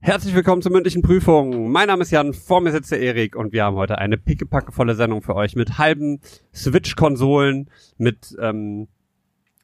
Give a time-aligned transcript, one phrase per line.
[0.00, 1.72] Herzlich willkommen zur mündlichen Prüfung.
[1.72, 4.94] Mein Name ist Jan, vor mir sitzt der Erik und wir haben heute eine pickepackevolle
[4.94, 6.20] Sendung für euch mit halben
[6.54, 8.86] Switch-Konsolen, mit ähm,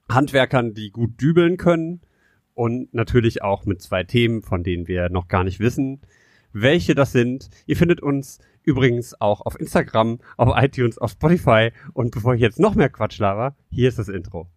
[0.08, 2.00] Handwerkern, die gut dübeln können
[2.52, 6.00] und natürlich auch mit zwei Themen, von denen wir noch gar nicht wissen,
[6.52, 7.48] welche das sind.
[7.66, 12.58] Ihr findet uns übrigens auch auf Instagram, auf iTunes, auf Spotify und bevor ich jetzt
[12.58, 14.48] noch mehr Quatsch laber, hier ist das Intro.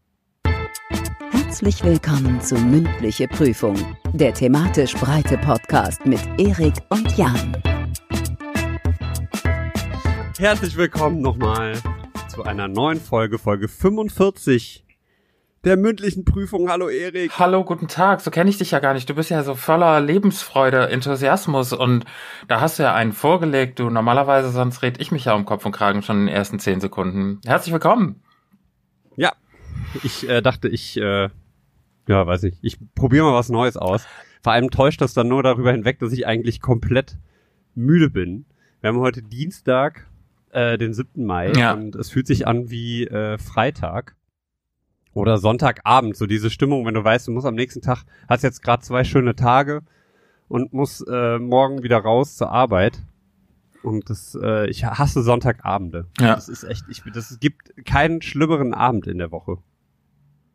[1.59, 3.75] Herzlich willkommen zu Mündliche Prüfung,
[4.13, 7.57] der thematisch breite Podcast mit Erik und Jan.
[10.37, 11.73] Herzlich willkommen nochmal
[12.27, 14.85] zu einer neuen Folge, Folge 45
[15.63, 16.69] der mündlichen Prüfung.
[16.69, 17.39] Hallo Erik.
[17.39, 18.21] Hallo, guten Tag.
[18.21, 19.09] So kenne ich dich ja gar nicht.
[19.09, 22.05] Du bist ja so voller Lebensfreude, Enthusiasmus und
[22.47, 23.79] da hast du ja einen vorgelegt.
[23.79, 26.59] Du normalerweise sonst red ich mich ja um Kopf und Kragen schon in den ersten
[26.59, 27.41] zehn Sekunden.
[27.47, 28.21] Herzlich willkommen.
[29.15, 29.33] Ja,
[30.03, 31.29] ich äh, dachte, ich äh,
[32.07, 32.57] ja, weiß ich.
[32.61, 34.05] Ich probiere mal was Neues aus.
[34.41, 37.17] Vor allem täuscht das dann nur darüber hinweg, dass ich eigentlich komplett
[37.75, 38.45] müde bin.
[38.81, 40.07] Wir haben heute Dienstag,
[40.51, 41.25] äh, den 7.
[41.25, 41.73] Mai ja.
[41.73, 44.15] und es fühlt sich an wie äh, Freitag
[45.13, 46.15] oder Sonntagabend.
[46.15, 49.03] So diese Stimmung, wenn du weißt, du musst am nächsten Tag, hast jetzt gerade zwei
[49.03, 49.81] schöne Tage
[50.47, 53.03] und musst äh, morgen wieder raus zur Arbeit.
[53.83, 56.07] Und das, äh, ich hasse Sonntagabende.
[56.19, 56.35] Ja.
[56.35, 59.57] Das ist echt, ich, das es gibt keinen schlimmeren Abend in der Woche.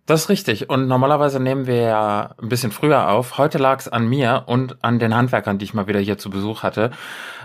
[0.05, 0.69] Das ist richtig.
[0.69, 3.39] Und normalerweise nehmen wir ja ein bisschen früher auf.
[3.39, 6.29] Heute lag es an mir und an den Handwerkern, die ich mal wieder hier zu
[6.29, 6.91] Besuch hatte.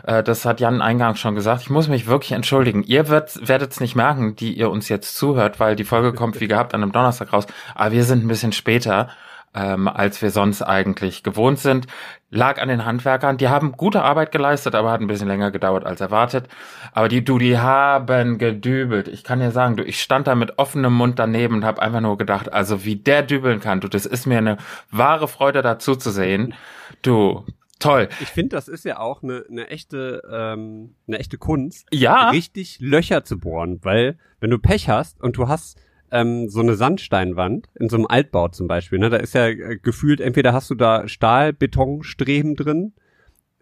[0.03, 1.61] Äh, das hat Jan eingangs schon gesagt.
[1.61, 2.83] Ich muss mich wirklich entschuldigen.
[2.83, 6.47] Ihr werdet es nicht merken, die ihr uns jetzt zuhört, weil die Folge kommt wie
[6.47, 7.45] gehabt an einem Donnerstag raus.
[7.75, 9.09] Aber wir sind ein bisschen später
[9.57, 11.87] ähm, als wir sonst eigentlich gewohnt sind.
[12.29, 13.37] Lag an den Handwerkern.
[13.37, 16.47] Die haben gute Arbeit geleistet, aber hat ein bisschen länger gedauert als erwartet.
[16.91, 19.07] Aber die, du, die haben gedübelt.
[19.07, 22.01] Ich kann dir sagen, du, ich stand da mit offenem Mund daneben und habe einfach
[22.01, 24.57] nur gedacht, also wie der dübeln kann, du, das ist mir eine
[24.91, 26.53] wahre Freude dazu zu sehen.
[27.01, 27.45] Du,
[27.79, 28.09] Toll.
[28.21, 32.31] Ich finde, das ist ja auch eine, eine echte, ähm, eine echte Kunst, ja.
[32.31, 35.77] richtig Löcher zu bohren, weil wenn du Pech hast und du hast
[36.11, 38.99] ähm, so eine Sandsteinwand in so einem Altbau zum Beispiel.
[38.99, 39.09] Ne?
[39.09, 42.93] Da ist ja äh, gefühlt, entweder hast du da Stahlbetonstreben drin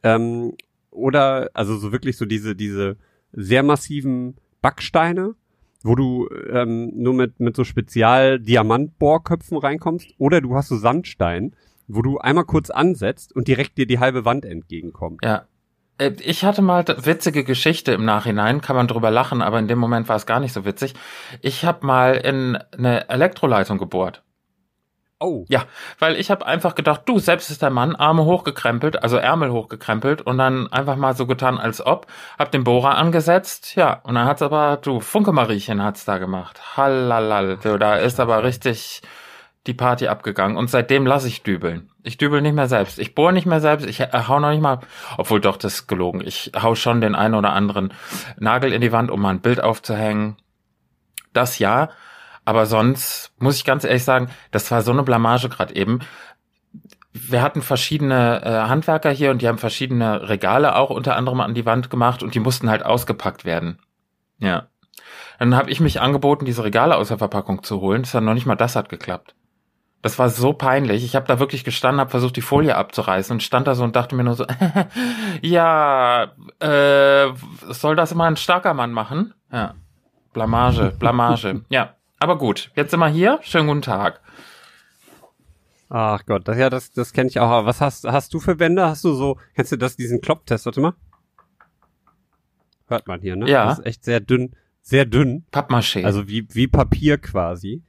[0.03, 0.53] ähm,
[0.91, 2.97] oder also so wirklich so diese, diese
[3.31, 5.35] sehr massiven Backsteine,
[5.83, 11.56] wo du ähm, nur mit, mit so Spezial-Diamantbohrköpfen reinkommst oder du hast so Sandstein,
[11.88, 15.19] wo du einmal kurz ansetzt und direkt dir die halbe Wand entgegenkommt.
[15.23, 15.47] Ja,
[15.97, 20.09] ich hatte mal witzige Geschichte im Nachhinein, kann man drüber lachen, aber in dem Moment
[20.09, 20.94] war es gar nicht so witzig.
[21.41, 24.22] Ich habe mal in eine Elektroleitung gebohrt.
[25.17, 25.45] Oh.
[25.47, 25.63] Ja,
[25.97, 30.22] weil ich habe einfach gedacht, du, selbst ist der Mann, Arme hochgekrempelt, also Ärmel hochgekrempelt
[30.22, 32.07] und dann einfach mal so getan, als ob,
[32.38, 36.75] hab den Bohrer angesetzt, ja, und dann hat's aber, du, Funke Mariechen hat's da gemacht.
[36.75, 39.01] Hallalal, du, da ist aber richtig
[39.67, 41.89] die Party abgegangen und seitdem lasse ich dübeln.
[42.03, 42.99] Ich dübel nicht mehr selbst.
[42.99, 43.87] Ich bohre nicht mehr selbst.
[43.87, 44.79] Ich hau noch nicht mal,
[45.17, 46.21] obwohl doch, das ist gelogen.
[46.23, 47.93] Ich hau schon den einen oder anderen
[48.37, 50.37] Nagel in die Wand, um mal ein Bild aufzuhängen.
[51.33, 51.89] Das ja.
[52.45, 55.99] Aber sonst muss ich ganz ehrlich sagen, das war so eine Blamage gerade eben.
[57.11, 61.55] Wir hatten verschiedene äh, Handwerker hier und die haben verschiedene Regale auch unter anderem an
[61.55, 63.79] die Wand gemacht und die mussten halt ausgepackt werden.
[64.37, 64.67] Ja.
[65.39, 68.03] Dann habe ich mich angeboten, diese Regale aus der Verpackung zu holen.
[68.03, 69.33] Das hat noch nicht mal das hat geklappt.
[70.05, 71.03] Das war so peinlich.
[71.03, 73.95] Ich habe da wirklich gestanden, habe versucht, die Folie abzureißen und stand da so und
[73.95, 74.45] dachte mir nur so,
[75.41, 77.33] ja, äh,
[77.71, 79.33] soll das immer ein starker Mann machen?
[79.51, 79.73] Ja.
[80.31, 81.63] Blamage, Blamage.
[81.69, 81.95] ja.
[82.19, 83.39] Aber gut, jetzt sind wir hier.
[83.41, 84.21] Schönen guten Tag.
[85.89, 87.49] Ach Gott, das, ja, das, das kenne ich auch.
[87.49, 88.85] Aber was hast, hast du für Wände?
[88.85, 90.67] Hast du so, kennst du das, diesen Klopptest?
[90.67, 90.94] Warte mal.
[92.85, 93.49] Hört man hier, ne?
[93.49, 93.65] Ja.
[93.65, 95.47] Das ist echt sehr dünn, sehr dünn.
[95.51, 96.05] Pappmaché.
[96.05, 97.81] Also wie, wie Papier quasi.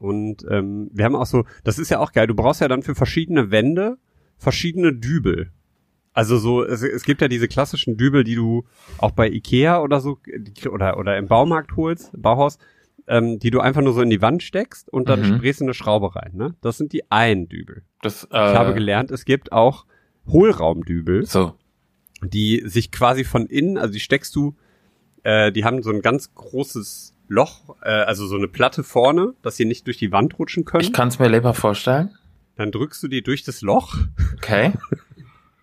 [0.00, 2.82] Und ähm, wir haben auch so, das ist ja auch geil, du brauchst ja dann
[2.82, 3.98] für verschiedene Wände
[4.40, 5.52] verschiedene Dübel.
[6.12, 8.64] Also so, es, es gibt ja diese klassischen Dübel, die du
[8.98, 10.18] auch bei Ikea oder so
[10.68, 12.58] oder oder im Baumarkt holst, Bauhaus,
[13.06, 15.36] ähm, die du einfach nur so in die Wand steckst und dann mhm.
[15.36, 16.32] sprichst du eine Schraube rein.
[16.34, 16.56] Ne?
[16.62, 17.82] Das sind die Eindübel.
[18.02, 19.84] Das, äh, ich habe gelernt, es gibt auch
[20.26, 21.54] Hohlraumdübel, so.
[22.22, 24.56] die sich quasi von innen, also die steckst du,
[25.22, 29.56] äh, die haben so ein ganz großes Loch, äh, also so eine Platte vorne, dass
[29.56, 30.82] sie nicht durch die Wand rutschen können.
[30.82, 32.10] Ich kann es mir lieber vorstellen.
[32.56, 33.96] Dann drückst du die durch das Loch.
[34.34, 34.72] Okay.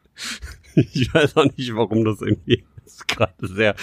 [0.76, 2.64] ich weiß auch nicht, warum das irgendwie
[3.08, 3.76] gerade sehr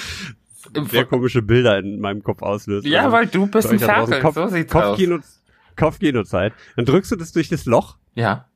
[0.89, 2.87] sehr komische Bilder in meinem Kopf auslöst.
[2.87, 5.43] Ja, also, weil du bist ein Ferkel, Kopf, so sieht's Kopfkino, aus.
[5.77, 6.55] Kopfkinozeit.
[6.77, 7.99] Dann drückst du das durch das Loch.
[8.15, 8.49] Ja.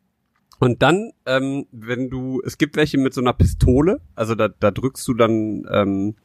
[0.58, 4.70] Und dann, ähm, wenn du, es gibt welche mit so einer Pistole, also da, da
[4.70, 6.16] drückst du dann ähm,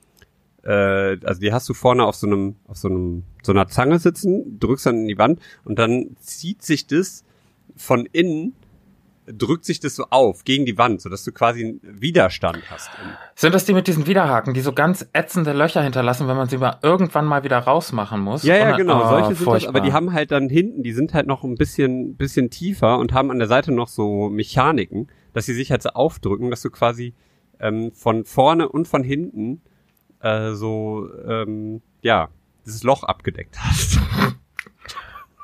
[0.63, 3.99] äh, also die hast du vorne auf so einem, auf so einem, so einer Zange
[3.99, 7.23] sitzen, drückst dann in die Wand und dann zieht sich das
[7.75, 8.53] von innen
[9.25, 12.89] drückt sich das so auf gegen die Wand, sodass du quasi einen Widerstand hast.
[13.35, 16.57] Sind das die mit diesen Widerhaken, die so ganz ätzende Löcher hinterlassen, wenn man sie
[16.57, 18.43] mal irgendwann mal wieder rausmachen muss?
[18.43, 19.01] Ja, ja, Und- genau.
[19.05, 21.55] Oh, Solche sind das, aber die haben halt dann hinten, die sind halt noch ein
[21.55, 25.83] bisschen, bisschen tiefer und haben an der Seite noch so Mechaniken, dass sie sich halt
[25.83, 27.13] so aufdrücken, dass du quasi
[27.59, 29.61] ähm, von vorne und von hinten
[30.23, 32.29] äh, so, ähm, ja,
[32.65, 33.99] dieses Loch abgedeckt hast.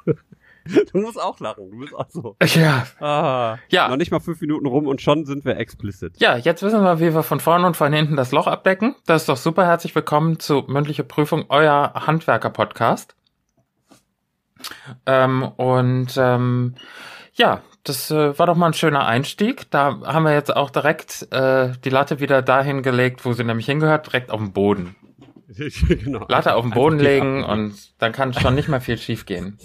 [0.93, 2.35] du musst auch lachen, du bist auch so.
[2.55, 2.87] Ja.
[2.99, 3.89] Ah, Ja.
[3.89, 6.13] Noch nicht mal fünf Minuten rum und schon sind wir explicit.
[6.19, 8.95] Ja, jetzt wissen wir, wie wir von vorne und von hinten das Loch abdecken.
[9.05, 9.65] Das ist doch super.
[9.65, 13.15] Herzlich willkommen zu Mündliche Prüfung, euer Handwerker-Podcast.
[15.05, 16.75] Ähm, und ähm,
[17.33, 19.69] ja, das äh, war doch mal ein schöner Einstieg.
[19.71, 23.65] Da haben wir jetzt auch direkt äh, die Latte wieder dahin gelegt, wo sie nämlich
[23.65, 24.95] hingehört, direkt auf den Boden.
[25.87, 26.25] genau.
[26.29, 29.25] Latte auf den Einfach Boden tief legen und dann kann schon nicht mehr viel schief
[29.25, 29.57] gehen.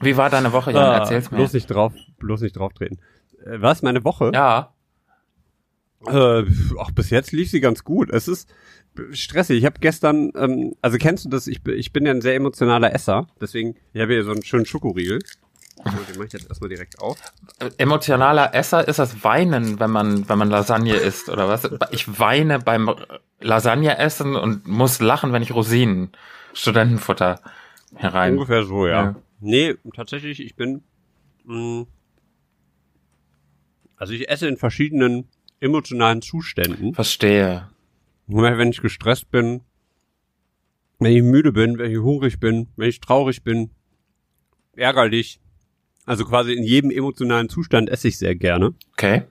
[0.00, 0.82] Wie war deine Woche, Jan?
[0.82, 1.36] Ah, Erzähl's mir.
[1.38, 2.98] Bloß nicht drauf, bloß nicht drauf treten.
[3.44, 4.32] Äh, was, meine Woche?
[4.34, 4.72] Ja,
[6.06, 6.44] Äh,
[6.78, 8.10] auch bis jetzt lief sie ganz gut.
[8.10, 8.48] Es ist
[9.12, 9.58] stressig.
[9.58, 11.46] Ich habe gestern, ähm, also kennst du das?
[11.46, 14.42] Ich, bin- ich bin ja ein sehr emotionaler Esser, deswegen, ich habe hier so einen
[14.44, 15.20] schönen Schokoriegel.
[15.84, 17.18] So, den mache ich jetzt erstmal direkt auf.
[17.58, 21.68] Äh, emotionaler Esser ist das Weinen, wenn man, wenn man Lasagne isst, oder was?
[21.90, 22.90] Ich weine beim
[23.40, 26.10] Lasagne essen und muss lachen, wenn ich Rosinen,
[26.54, 27.40] Studentenfutter
[27.94, 28.34] herein.
[28.34, 29.02] Ungefähr so, ja.
[29.02, 29.16] Ja.
[29.40, 30.82] Nee, tatsächlich, ich bin,
[31.44, 31.86] mh,
[33.96, 35.28] also ich esse in verschiedenen
[35.60, 36.94] emotionalen Zuständen.
[36.94, 37.68] Verstehe.
[38.26, 39.60] Wenn ich gestresst bin,
[40.98, 43.70] wenn ich müde bin, wenn ich hungrig bin, wenn ich traurig bin,
[44.74, 45.40] ärgerlich.
[46.06, 48.72] Also quasi in jedem emotionalen Zustand esse ich sehr gerne.
[48.92, 49.24] Okay.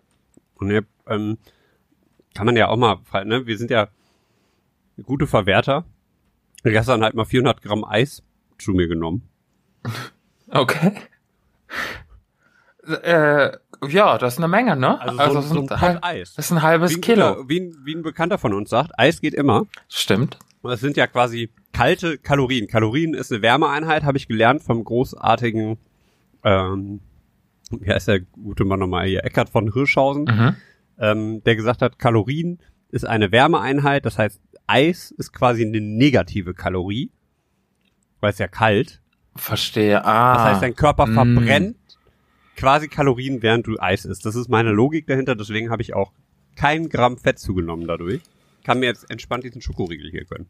[0.55, 1.37] Und ja, ähm,
[2.33, 3.47] kann man ja auch mal, ne?
[3.47, 3.87] Wir sind ja
[5.03, 5.85] gute Verwerter.
[6.63, 8.23] Gestern halt mal 400 Gramm Eis
[8.59, 9.23] zu mir genommen.
[10.47, 10.91] Okay.
[13.03, 13.51] Äh,
[13.89, 15.01] ja, das ist eine Menge, ne?
[15.01, 16.33] Also, so, es so ein halb- Pot Eis.
[16.35, 17.35] das ist ein halbes Wie ein, Kilo.
[17.35, 19.65] guter, wie, ein, wie ein Bekannter von uns sagt, Eis geht immer.
[19.89, 20.37] Stimmt.
[20.61, 22.67] Und es sind ja quasi kalte Kalorien.
[22.67, 25.77] Kalorien ist eine Wärmeeinheit, habe ich gelernt vom großartigen,
[26.45, 27.01] ähm,
[27.71, 30.55] wie heißt der gute Mann nochmal hier, Eckart von Hirschhausen, Mhm.
[30.99, 32.59] ähm, der gesagt hat, Kalorien
[32.89, 37.11] ist eine Wärmeeinheit, das heißt, Eis ist quasi eine negative Kalorie,
[38.21, 39.01] weil es ja kalt.
[39.35, 40.05] Verstehe.
[40.05, 40.35] Ah.
[40.35, 41.13] Das heißt, dein Körper Mm.
[41.13, 41.77] verbrennt
[42.55, 44.25] quasi Kalorien, während du Eis isst.
[44.25, 46.13] Das ist meine Logik dahinter, deswegen habe ich auch
[46.55, 48.21] kein Gramm Fett zugenommen dadurch.
[48.63, 50.47] Kann mir jetzt entspannt diesen Schokoriegel hier gönnen.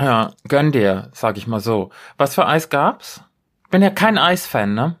[0.00, 1.90] Ja, gönn dir, sag ich mal so.
[2.18, 3.22] Was für Eis gab's?
[3.70, 4.98] Bin ja kein Eisfan, ne?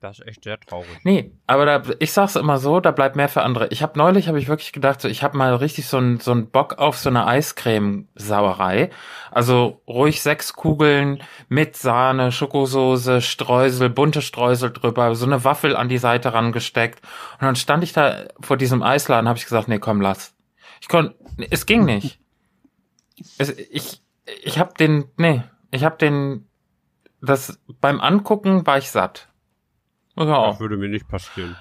[0.00, 0.88] Das ist echt sehr traurig.
[1.04, 3.68] Nee, aber da, ich sag's immer so, da bleibt mehr für andere.
[3.68, 6.30] Ich habe neulich, habe ich wirklich gedacht, so, ich habe mal richtig so einen so
[6.30, 8.88] einen Bock auf so eine Eiscreme-Sauerei.
[9.30, 15.90] Also ruhig sechs Kugeln mit Sahne, Schokosoße, Streusel, bunte Streusel drüber, so eine Waffel an
[15.90, 17.02] die Seite rangesteckt.
[17.34, 20.34] Und dann stand ich da vor diesem Eisladen, habe ich gesagt, nee, komm, lass.
[20.80, 21.14] Ich konnte,
[21.50, 22.18] es ging nicht.
[23.36, 24.00] Es, ich,
[24.42, 26.48] ich habe den, nee, ich habe den,
[27.22, 29.28] das beim Angucken war ich satt.
[30.16, 30.48] Ja.
[30.48, 31.56] Das würde mir nicht passieren.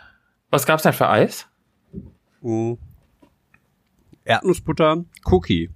[0.49, 1.47] Was gab's denn für Eis?
[2.41, 2.77] Mhm.
[4.25, 5.69] Erdnussbutter, Cookie.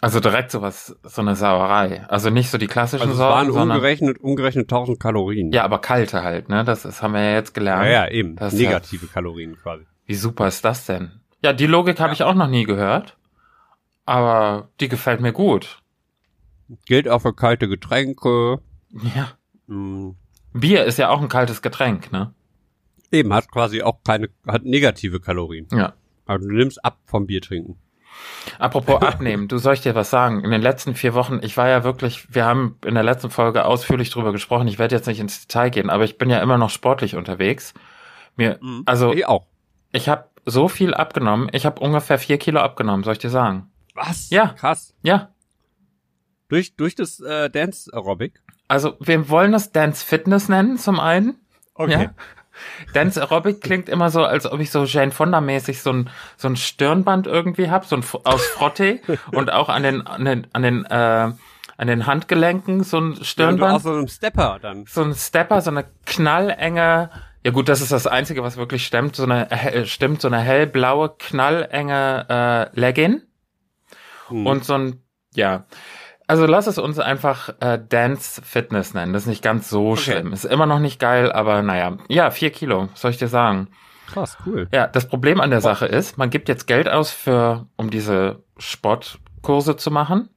[0.00, 2.04] Also direkt sowas, so eine Sauerei.
[2.08, 5.52] Also nicht so die klassischen Also es waren Sorten, sondern umgerechnet, umgerechnet 1000 Kalorien.
[5.52, 6.64] ja, aber kalte halt, ne?
[6.64, 7.84] Das, das haben wir ja jetzt gelernt.
[7.84, 8.34] ja, ja eben.
[8.36, 9.84] Das ist ja- Negative Kalorien quasi.
[10.06, 11.20] Wie super ist das denn?
[11.42, 13.16] Ja, die Logik habe ich auch noch nie gehört,
[14.04, 15.80] aber die gefällt mir gut.
[16.86, 18.58] Gilt auch für kalte Getränke.
[19.14, 19.28] Ja.
[19.66, 20.16] Mhm.
[20.52, 22.34] Bier ist ja auch ein kaltes Getränk, ne?
[23.10, 25.66] Eben, hat quasi auch keine, hat negative Kalorien.
[25.72, 25.94] Ja.
[26.26, 27.78] Also du nimmst ab vom Bier trinken.
[28.58, 30.44] Apropos abnehmen, du soll ich dir was sagen?
[30.44, 33.64] In den letzten vier Wochen, ich war ja wirklich, wir haben in der letzten Folge
[33.64, 34.68] ausführlich drüber gesprochen.
[34.68, 37.74] Ich werde jetzt nicht ins Detail gehen, aber ich bin ja immer noch sportlich unterwegs.
[38.36, 39.46] Mir, also Ich auch.
[39.92, 41.48] ich habe so viel abgenommen.
[41.52, 43.70] Ich habe ungefähr vier Kilo abgenommen, soll ich dir sagen?
[43.94, 44.30] Was?
[44.30, 44.48] Ja.
[44.48, 44.94] Krass.
[45.02, 45.30] Ja.
[46.48, 48.41] Durch, durch das äh, Dance Aerobic?
[48.68, 51.36] Also wir wollen das Dance Fitness nennen zum einen.
[51.74, 51.90] Okay.
[52.04, 52.10] Ja.
[52.92, 56.48] Dance Aerobic klingt immer so, als ob ich so Jane Fonda mäßig so ein so
[56.48, 59.00] ein Stirnband irgendwie hab, so ein aus Frotte
[59.32, 61.32] und auch an den an den an den äh,
[61.78, 63.74] an den Handgelenken so ein Ja, Stirnband.
[63.76, 64.84] auch so einem Stepper dann.
[64.86, 67.10] so ein Stepper, so eine knallenge,
[67.44, 70.38] ja gut, das ist das Einzige, was wirklich stimmt, so eine, äh, stimmt, so eine
[70.38, 73.22] hellblaue, knallenge äh, Legging
[74.28, 74.46] Hm.
[74.46, 75.02] und so ein,
[75.34, 75.64] ja.
[76.32, 79.12] Also lass es uns einfach äh, Dance Fitness nennen.
[79.12, 80.32] Das ist nicht ganz so schlimm.
[80.32, 81.98] Ist immer noch nicht geil, aber naja.
[82.08, 83.68] Ja, vier Kilo, soll ich dir sagen?
[84.06, 84.66] Krass, cool.
[84.72, 88.42] Ja, das Problem an der Sache ist, man gibt jetzt Geld aus für, um diese
[88.56, 90.30] Sportkurse zu machen.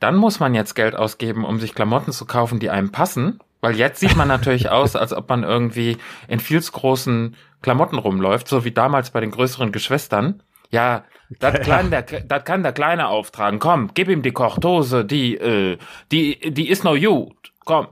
[0.00, 3.38] Dann muss man jetzt Geld ausgeben, um sich Klamotten zu kaufen, die einem passen.
[3.62, 5.96] Weil jetzt sieht man natürlich aus, als ob man irgendwie
[6.28, 10.42] in viel zu großen Klamotten rumläuft, so wie damals bei den größeren Geschwistern.
[10.70, 11.04] Ja,
[11.40, 13.58] das kann der, das kann der Kleine auftragen.
[13.58, 15.78] Komm, gib ihm die Kochtose, die, äh,
[16.12, 17.52] die, die ist noch gut.
[17.64, 17.88] Komm.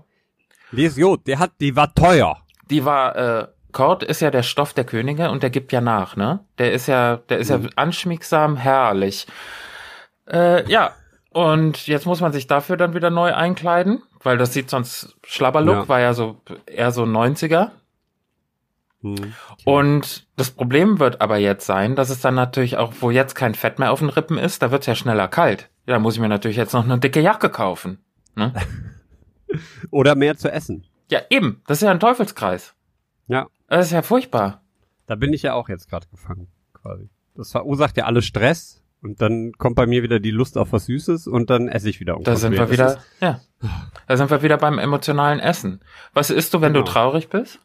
[0.73, 2.39] Die ist gut, die hat, die war teuer.
[2.71, 6.17] Die war, äh, Kord ist ja der Stoff der Könige und der gibt ja nach,
[6.17, 6.41] ne?
[6.59, 9.27] Der ist ja, der ist ja anschmiegsam, herrlich.
[10.31, 10.93] Äh, ja.
[11.31, 15.77] Und jetzt muss man sich dafür dann wieder neu einkleiden, weil das sieht sonst Schlabberlook,
[15.77, 15.89] Ja.
[15.89, 17.71] war ja so eher so 90er.
[19.15, 19.33] Hm.
[19.65, 23.55] Und das Problem wird aber jetzt sein, dass es dann natürlich auch, wo jetzt kein
[23.55, 25.71] Fett mehr auf den Rippen ist, da wird es ja schneller kalt.
[25.87, 27.99] Ja, da muss ich mir natürlich jetzt noch eine dicke Jacke kaufen.
[28.35, 28.53] Ne?
[29.91, 30.85] Oder mehr zu essen.
[31.11, 31.63] Ja, eben.
[31.67, 32.75] Das ist ja ein Teufelskreis.
[33.29, 33.47] Ja.
[33.69, 34.63] Das ist ja furchtbar.
[35.07, 37.09] Da bin ich ja auch jetzt gerade gefangen, quasi.
[37.35, 40.87] Das verursacht ja alles Stress und dann kommt bei mir wieder die Lust auf was
[40.87, 43.41] Süßes und dann esse ich wieder Da sind wir wieder, ja.
[44.09, 45.81] Da sind wir wieder beim emotionalen Essen.
[46.13, 46.85] Was isst du, wenn Genau.
[46.85, 47.61] du traurig bist?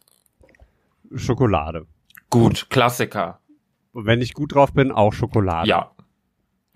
[1.15, 1.85] Schokolade.
[2.29, 3.39] Gut, Klassiker.
[3.93, 5.67] Und wenn ich gut drauf bin, auch Schokolade.
[5.67, 5.91] Ja,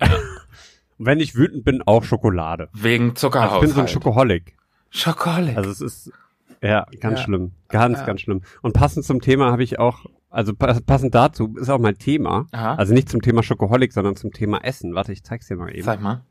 [0.98, 2.68] Und wenn ich wütend bin, auch Schokolade.
[2.72, 3.62] wegen Also Zuckerhaushalt.
[3.62, 4.56] ich bin so ein Schokoholik.
[4.90, 5.56] Schokolade.
[5.56, 6.12] Also es ist
[6.62, 7.24] ja ganz Ja.
[7.24, 8.06] schlimm, ganz Ja.
[8.06, 8.42] ganz schlimm.
[8.62, 12.46] Und passend zum Thema habe ich auch, also pa- passend dazu ist auch mein Thema.
[12.52, 12.76] Aha.
[12.76, 14.94] Also nicht zum Thema Schokoholik, sondern zum Thema Essen.
[14.94, 15.82] Warte, ich zeig's dir mal eben.
[15.82, 16.24] Sag mal.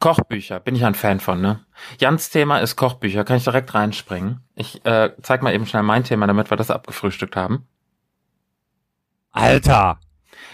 [0.00, 1.60] Kochbücher, bin ich ein Fan von, ne?
[1.98, 4.40] Jans Thema ist Kochbücher, kann ich direkt reinspringen.
[4.54, 7.66] Ich äh, zeig mal eben schnell mein Thema, damit wir das abgefrühstückt haben.
[9.32, 9.98] Alter,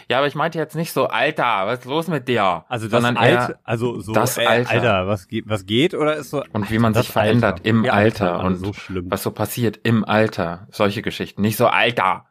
[0.08, 2.64] Ja, aber ich meinte jetzt nicht so, Alter, was ist los mit dir?
[2.68, 4.70] also das Sondern Alter, also so das äh, Alter.
[4.70, 7.64] Alter, was geht, was geht oder ist so Und wie man sich verändert Alter.
[7.66, 8.72] im Ja, Alter also und so
[9.10, 10.66] was so passiert im Alter.
[10.70, 11.42] Solche Geschichten.
[11.42, 12.26] Nicht so, Alter.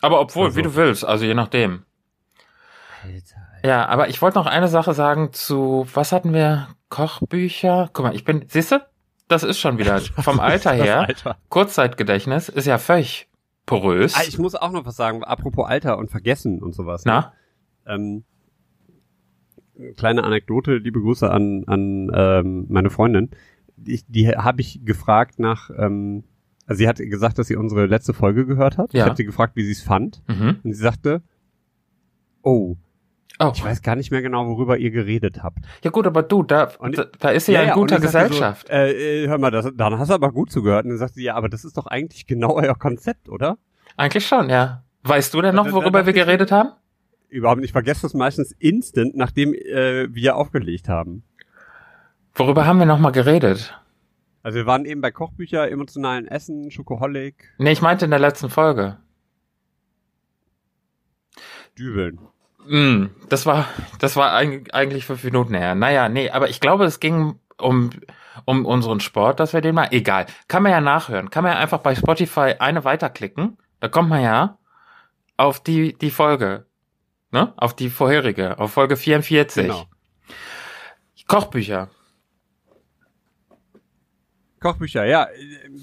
[0.00, 0.56] Aber obwohl, Also.
[0.56, 1.84] wie du willst, also je nachdem.
[3.04, 6.68] Alter, Ja, aber ich wollte noch eine Sache sagen zu, was hatten wir?
[6.88, 7.90] Kochbücher?
[7.92, 8.80] Guck mal, ich bin, siehst du?
[9.28, 11.00] Das ist schon wieder vom Alter her.
[11.08, 11.36] Alter.
[11.48, 13.28] Kurzzeitgedächtnis ist ja völlig
[13.66, 14.14] porös.
[14.16, 17.04] Ah, ich muss auch noch was sagen, apropos Alter und Vergessen und sowas.
[17.04, 17.12] ne?
[17.84, 17.94] Na?
[17.94, 18.24] Ähm,
[19.96, 23.30] kleine Anekdote, liebe Grüße an, an ähm, meine Freundin.
[23.76, 26.24] Die, die habe ich gefragt nach, ähm,
[26.66, 28.92] also sie hat gesagt, dass sie unsere letzte Folge gehört hat.
[28.92, 29.00] Ja.
[29.00, 30.22] Ich habe sie gefragt, wie sie es fand.
[30.26, 30.60] Mhm.
[30.62, 31.22] Und sie sagte,
[32.42, 32.76] oh,
[33.40, 33.52] Oh.
[33.54, 35.58] ich weiß gar nicht mehr genau, worüber ihr geredet habt.
[35.84, 38.66] Ja gut, aber du, da, Und- da, da ist sie ja, in und guter Gesellschaft.
[38.66, 40.84] So, äh, äh, hör mal, das, dann hast du aber gut zugehört.
[40.84, 43.58] Und dann sagte sie, ja, aber das ist doch eigentlich genau euer Konzept, oder?
[43.96, 44.82] Eigentlich schon, ja.
[45.04, 46.70] Weißt du denn noch, worüber wir geredet haben?
[47.28, 47.68] Überhaupt nicht.
[47.68, 51.22] Ich vergesse das meistens instant, nachdem äh, wir aufgelegt haben.
[52.34, 53.78] Worüber haben wir nochmal geredet?
[54.42, 58.50] Also wir waren eben bei Kochbücher, emotionalen Essen, Schokoholik, Nee, ich meinte in der letzten
[58.50, 58.96] Folge.
[61.78, 62.18] Dübeln.
[62.68, 63.66] Mm, das war,
[63.98, 65.74] das war eig- eigentlich fünf Minuten her.
[65.74, 67.90] Naja, nee, aber ich glaube, es ging um,
[68.44, 70.26] um unseren Sport, dass wir den mal, egal.
[70.48, 71.30] Kann man ja nachhören.
[71.30, 73.56] Kann man ja einfach bei Spotify eine weiterklicken.
[73.80, 74.58] Da kommt man ja
[75.36, 76.66] auf die, die Folge.
[77.30, 77.52] Ne?
[77.56, 79.64] Auf die vorherige, auf Folge 44.
[79.66, 79.84] Genau.
[81.26, 81.88] Kochbücher.
[84.60, 85.26] Kochbücher, ja.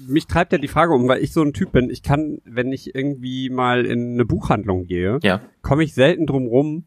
[0.08, 1.90] Mich treibt ja die Frage um, weil ich so ein Typ bin.
[1.90, 5.40] Ich kann, wenn ich irgendwie mal in eine Buchhandlung gehe, Ja.
[5.62, 6.84] komme ich selten drum rum,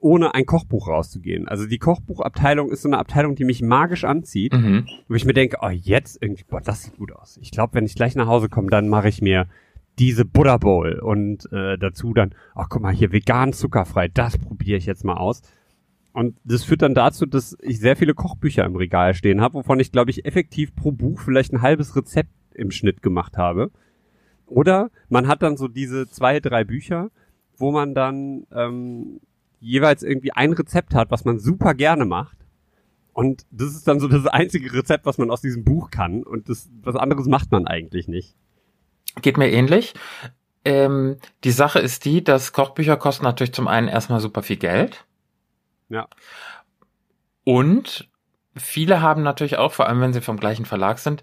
[0.00, 1.48] ohne ein Kochbuch rauszugehen.
[1.48, 4.52] Also die Kochbuchabteilung ist so eine Abteilung, die mich magisch anzieht.
[4.52, 4.86] Mhm.
[5.08, 7.38] wo ich mir denke, oh, jetzt irgendwie, boah, das sieht gut aus.
[7.42, 9.46] Ich glaube, wenn ich gleich nach Hause komme, dann mache ich mir
[9.98, 14.76] diese Butter Bowl und äh, dazu dann, ach guck mal, hier vegan zuckerfrei, das probiere
[14.76, 15.40] ich jetzt mal aus.
[16.14, 19.80] Und das führt dann dazu, dass ich sehr viele Kochbücher im Regal stehen habe, wovon
[19.80, 23.72] ich, glaube ich, effektiv pro Buch vielleicht ein halbes Rezept im Schnitt gemacht habe.
[24.46, 27.10] Oder man hat dann so diese zwei, drei Bücher,
[27.56, 29.20] wo man dann ähm,
[29.58, 32.38] jeweils irgendwie ein Rezept hat, was man super gerne macht.
[33.12, 36.22] Und das ist dann so das einzige Rezept, was man aus diesem Buch kann.
[36.22, 38.36] Und das, was anderes macht man eigentlich nicht.
[39.20, 39.94] Geht mir ähnlich.
[40.64, 45.04] Ähm, die Sache ist die, dass Kochbücher kosten natürlich zum einen erstmal super viel Geld.
[45.88, 46.08] Ja.
[47.44, 48.08] Und
[48.56, 51.22] viele haben natürlich auch, vor allem wenn sie vom gleichen Verlag sind,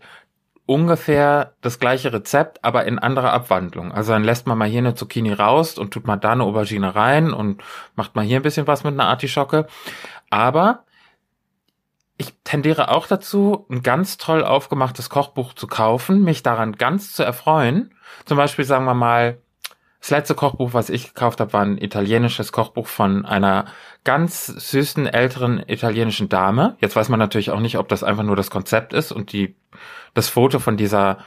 [0.65, 3.91] ungefähr das gleiche Rezept, aber in anderer Abwandlung.
[3.91, 6.95] Also dann lässt man mal hier eine Zucchini raus und tut mal da eine Aubergine
[6.95, 7.61] rein und
[7.95, 9.67] macht mal hier ein bisschen was mit einer Artischocke.
[10.29, 10.85] Aber
[12.17, 17.23] ich tendiere auch dazu, ein ganz toll aufgemachtes Kochbuch zu kaufen, mich daran ganz zu
[17.23, 17.93] erfreuen.
[18.25, 19.39] Zum Beispiel sagen wir mal,
[20.01, 23.65] das letzte Kochbuch, was ich gekauft habe, war ein italienisches Kochbuch von einer
[24.03, 26.75] ganz süßen älteren italienischen Dame.
[26.81, 29.55] Jetzt weiß man natürlich auch nicht, ob das einfach nur das Konzept ist und die
[30.13, 31.19] das Foto von dieser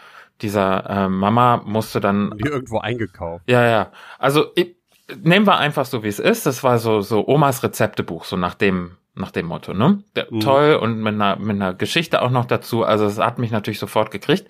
[0.43, 3.49] dieser äh, Mama musste dann Die irgendwo eingekauft.
[3.49, 3.93] ja, ja.
[4.19, 4.75] Also ich,
[5.23, 6.45] nehmen wir einfach so, wie es ist.
[6.45, 10.03] Das war so, so Omas Rezeptebuch, so nach dem nach dem Motto, ne?
[10.17, 10.41] Der, Mhm.
[10.41, 12.83] Toll und mit einer, mit einer Geschichte auch noch dazu.
[12.83, 14.49] Also es hat mich natürlich sofort gekriegt.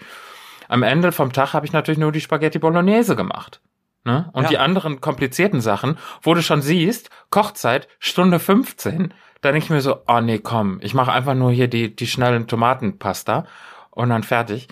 [0.68, 3.60] Am Ende vom Tag habe ich natürlich nur die Spaghetti Bolognese gemacht.
[4.04, 4.28] Ne?
[4.32, 4.48] Und Ja.
[4.50, 9.80] die anderen komplizierten Sachen, wo du schon siehst, Kochzeit, Stunde 15, da denke ich mir
[9.80, 13.46] so, oh nee, komm, ich mache einfach nur hier die, die schnellen Tomatenpasta
[13.90, 14.68] und dann fertig.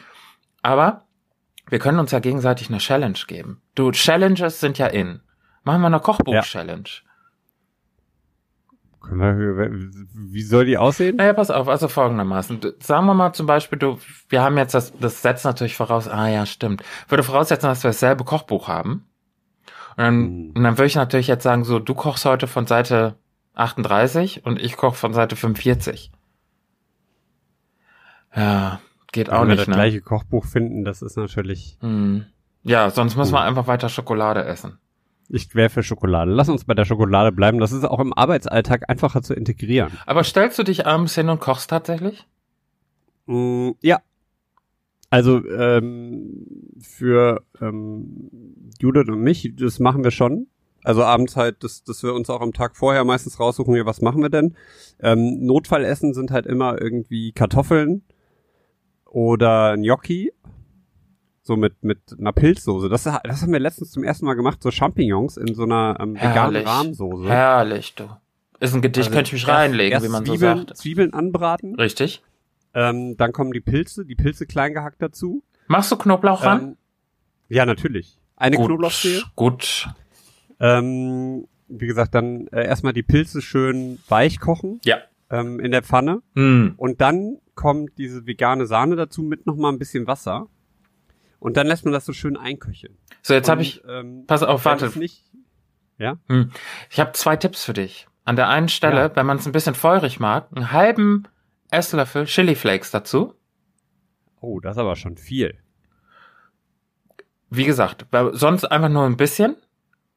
[0.62, 1.04] Aber
[1.68, 3.62] wir können uns ja gegenseitig eine Challenge geben.
[3.74, 5.20] Du, Challenges sind ja in.
[5.64, 6.88] Machen wir eine Kochbuch-Challenge.
[9.00, 9.70] Können wir,
[10.14, 11.16] wie soll die aussehen?
[11.16, 12.60] Naja, pass auf, also folgendermaßen.
[12.80, 13.98] Sagen wir mal zum Beispiel, du,
[14.28, 16.82] wir haben jetzt das, das setzt natürlich voraus, ah ja, stimmt.
[17.08, 19.06] Würde voraussetzen, dass wir dasselbe Kochbuch haben.
[19.96, 20.52] Und dann, Mhm.
[20.54, 23.16] und dann würde ich natürlich jetzt sagen, so, du kochst heute von Seite
[23.54, 26.10] 38 und ich koche von Seite 45.
[28.34, 28.80] Ja,
[29.12, 29.74] geht auch Wenn wir nicht, das ne?
[29.74, 31.76] gleiche Kochbuch finden, das ist natürlich.
[31.80, 32.26] Hm.
[32.62, 34.78] Ja, sonst müssen wir einfach weiter Schokolade essen.
[35.28, 36.30] Ich wäre für Schokolade.
[36.30, 37.58] Lass uns bei der Schokolade bleiben.
[37.58, 39.92] Das ist auch im Arbeitsalltag einfacher zu integrieren.
[40.06, 42.26] Aber stellst du dich abends hin und kochst tatsächlich?
[43.26, 44.00] Mm, ja.
[45.12, 46.46] Also ähm,
[46.80, 48.30] für ähm,
[48.80, 50.46] Judith und mich, das machen wir schon.
[50.82, 54.00] Also abends halt, dass, dass wir uns auch am Tag vorher meistens raussuchen, ja, was
[54.00, 54.56] machen wir denn?
[55.00, 58.02] Ähm, Notfallessen sind halt immer irgendwie Kartoffeln
[59.04, 60.32] oder Gnocchi.
[61.42, 62.88] So mit, mit einer Pilzsoße.
[62.88, 66.14] Das, das haben wir letztens zum ersten Mal gemacht, so Champignons in so einer ähm,
[66.14, 66.64] veganen.
[66.64, 67.28] Rahmsoße.
[67.28, 68.04] Herrlich, du.
[68.60, 70.76] Ist ein Gedicht, Also könnte ich mich erst- reinlegen, erst wie man so Zwiebeln, sagt.
[70.76, 71.74] Zwiebeln anbraten.
[71.74, 72.22] Richtig.
[72.74, 75.42] Ähm, dann kommen die Pilze, die Pilze klein gehackt dazu.
[75.66, 76.62] Machst du Knoblauch ran?
[76.62, 76.76] Ähm,
[77.48, 78.18] ja, natürlich.
[78.36, 79.22] Eine Knoblauchzehe.
[79.36, 79.88] Gut.
[80.60, 84.98] Ähm, wie gesagt, dann äh, erstmal die Pilze schön weich kochen Ja.
[85.30, 86.22] ähm, in der Pfanne.
[86.34, 86.74] Hm.
[86.76, 90.48] Und dann kommt diese vegane Sahne dazu mit nochmal ein bisschen Wasser.
[91.38, 92.96] Und dann lässt man das so schön einköcheln.
[93.22, 94.86] So, jetzt habe ich, Ähm, pass auf, warte.
[94.98, 95.24] Nicht,
[95.98, 96.16] ja?
[96.28, 96.50] Hm.
[96.90, 98.06] Ich habe zwei Tipps für dich.
[98.24, 99.16] An der einen Stelle, Ja.
[99.16, 101.24] wenn man es ein bisschen feurig mag, einen halben
[101.72, 103.34] Esslöffel Chili Flakes dazu.
[104.40, 105.58] Oh, das ist aber schon viel.
[107.50, 109.56] Wie gesagt, sonst einfach nur ein bisschen,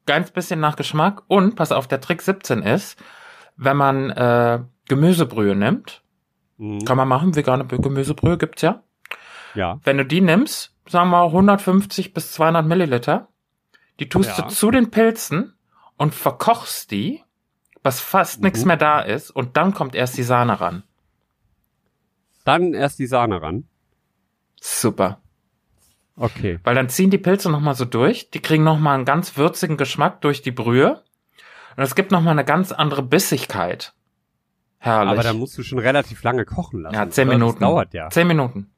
[0.06, 1.24] ganz bisschen nach Geschmack.
[1.28, 2.98] Und pass auf, der Trick 17 ist,
[3.58, 6.02] wenn man äh, Gemüsebrühe nimmt,
[6.58, 6.86] Mhm.
[6.86, 8.82] kann man machen, vegane Gemüsebrühe gibt's ja.
[9.56, 9.82] Ja.
[9.84, 13.28] Wenn du die nimmst, sagen wir mal 150 bis 200 Milliliter,
[14.00, 14.44] die tust Ja.
[14.46, 15.54] du zu den Pilzen
[15.98, 17.22] und verkochst die,
[17.84, 18.68] bis fast nichts Mhm.
[18.68, 20.84] mehr da ist und dann kommt erst die Sahne ran.
[22.46, 23.66] Dann erst die Sahne ran.
[24.62, 25.20] Super.
[26.16, 26.60] Okay.
[26.64, 30.22] Weil dann ziehen die Pilze nochmal so durch, die kriegen nochmal einen ganz würzigen Geschmack
[30.22, 31.04] durch die Brühe
[31.76, 33.94] und es gibt nochmal eine ganz andere Bissigkeit.
[34.78, 35.12] Herrlich.
[35.12, 36.96] Aber da musst du schon relativ lange kochen lassen.
[36.96, 37.28] ja, zehn?
[37.28, 37.60] Minuten.
[37.60, 38.10] Das dauert ja.
[38.10, 38.72] Zehn Minuten.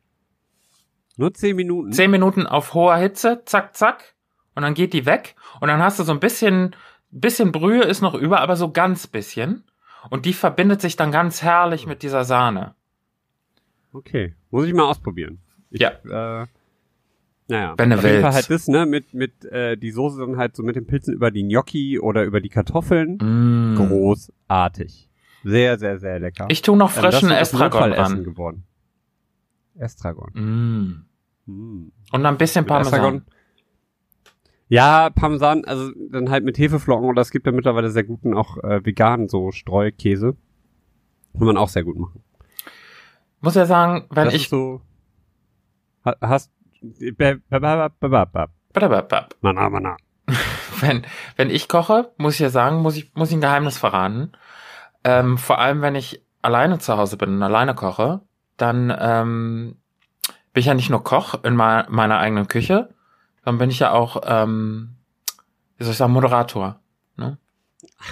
[1.18, 1.92] Nur zehn Minuten.
[1.92, 4.16] Zehn Minuten auf hoher Hitze, zack, zack,
[4.56, 6.76] und dann geht die weg und dann hast du so ein bisschen,
[7.12, 9.64] bisschen Brühe ist noch über, aber so ganz bisschen.
[10.10, 12.74] Und die verbindet sich dann ganz herrlich mit dieser Sahne.
[13.98, 15.40] Okay, muss ich mal ausprobieren.
[15.72, 15.92] Ich, Ja.
[16.44, 16.48] Äh,
[17.50, 20.56] naja, Wenn auf jeden Fall halt das, ne, mit, mit, äh, die Soße dann halt
[20.56, 23.18] so mit den Pilzen über die Gnocchi oder über die Kartoffeln.
[23.22, 23.76] Mm.
[23.78, 25.10] Großartig.
[25.46, 26.48] Sehr, sehr, sehr lecker.
[26.50, 28.24] Ich tue noch Ähm, frischen das Estragon dran.
[28.26, 28.64] geworden.
[29.76, 30.32] Estragon.
[30.34, 31.06] Mm.
[31.52, 31.92] Mm.
[32.12, 32.94] Und ein bisschen Mit Parmesan.
[32.94, 33.22] Estragon.
[34.68, 38.58] Ja, Parmesan, also dann halt mit Hefeflocken oder es gibt ja mittlerweile sehr guten auch
[38.58, 40.36] äh, veganen so Streukäse.
[41.38, 42.22] Kann man auch sehr gut machen.
[43.42, 44.82] Muss ja sagen, wenn das ich so
[46.06, 46.52] ha- hast
[50.82, 54.32] wenn, wenn ich koche, muss ich ja sagen, muss ich, muss ich ein Geheimnis verraten.
[55.04, 58.22] Ähm, vor allem, wenn ich alleine zu Hause bin und alleine koche,
[58.58, 59.78] dann ähm,
[60.54, 62.90] bin ich ja nicht nur Koch in ma meiner eigenen Küche,
[63.46, 64.96] dann bin ich ja auch, ähm,
[65.78, 66.80] wie soll ich sagen, Moderator.
[67.16, 67.38] Ne?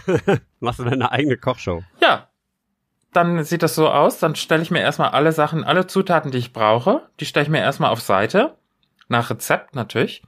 [0.60, 1.84] Machst du deine eigene Kochshow?
[3.16, 6.38] Dann sieht das so aus, dann stelle ich mir erstmal alle Sachen, alle Zutaten, die
[6.38, 8.56] ich brauche, die stelle ich mir erstmal auf Seite,
[9.08, 10.22] nach Rezept natürlich.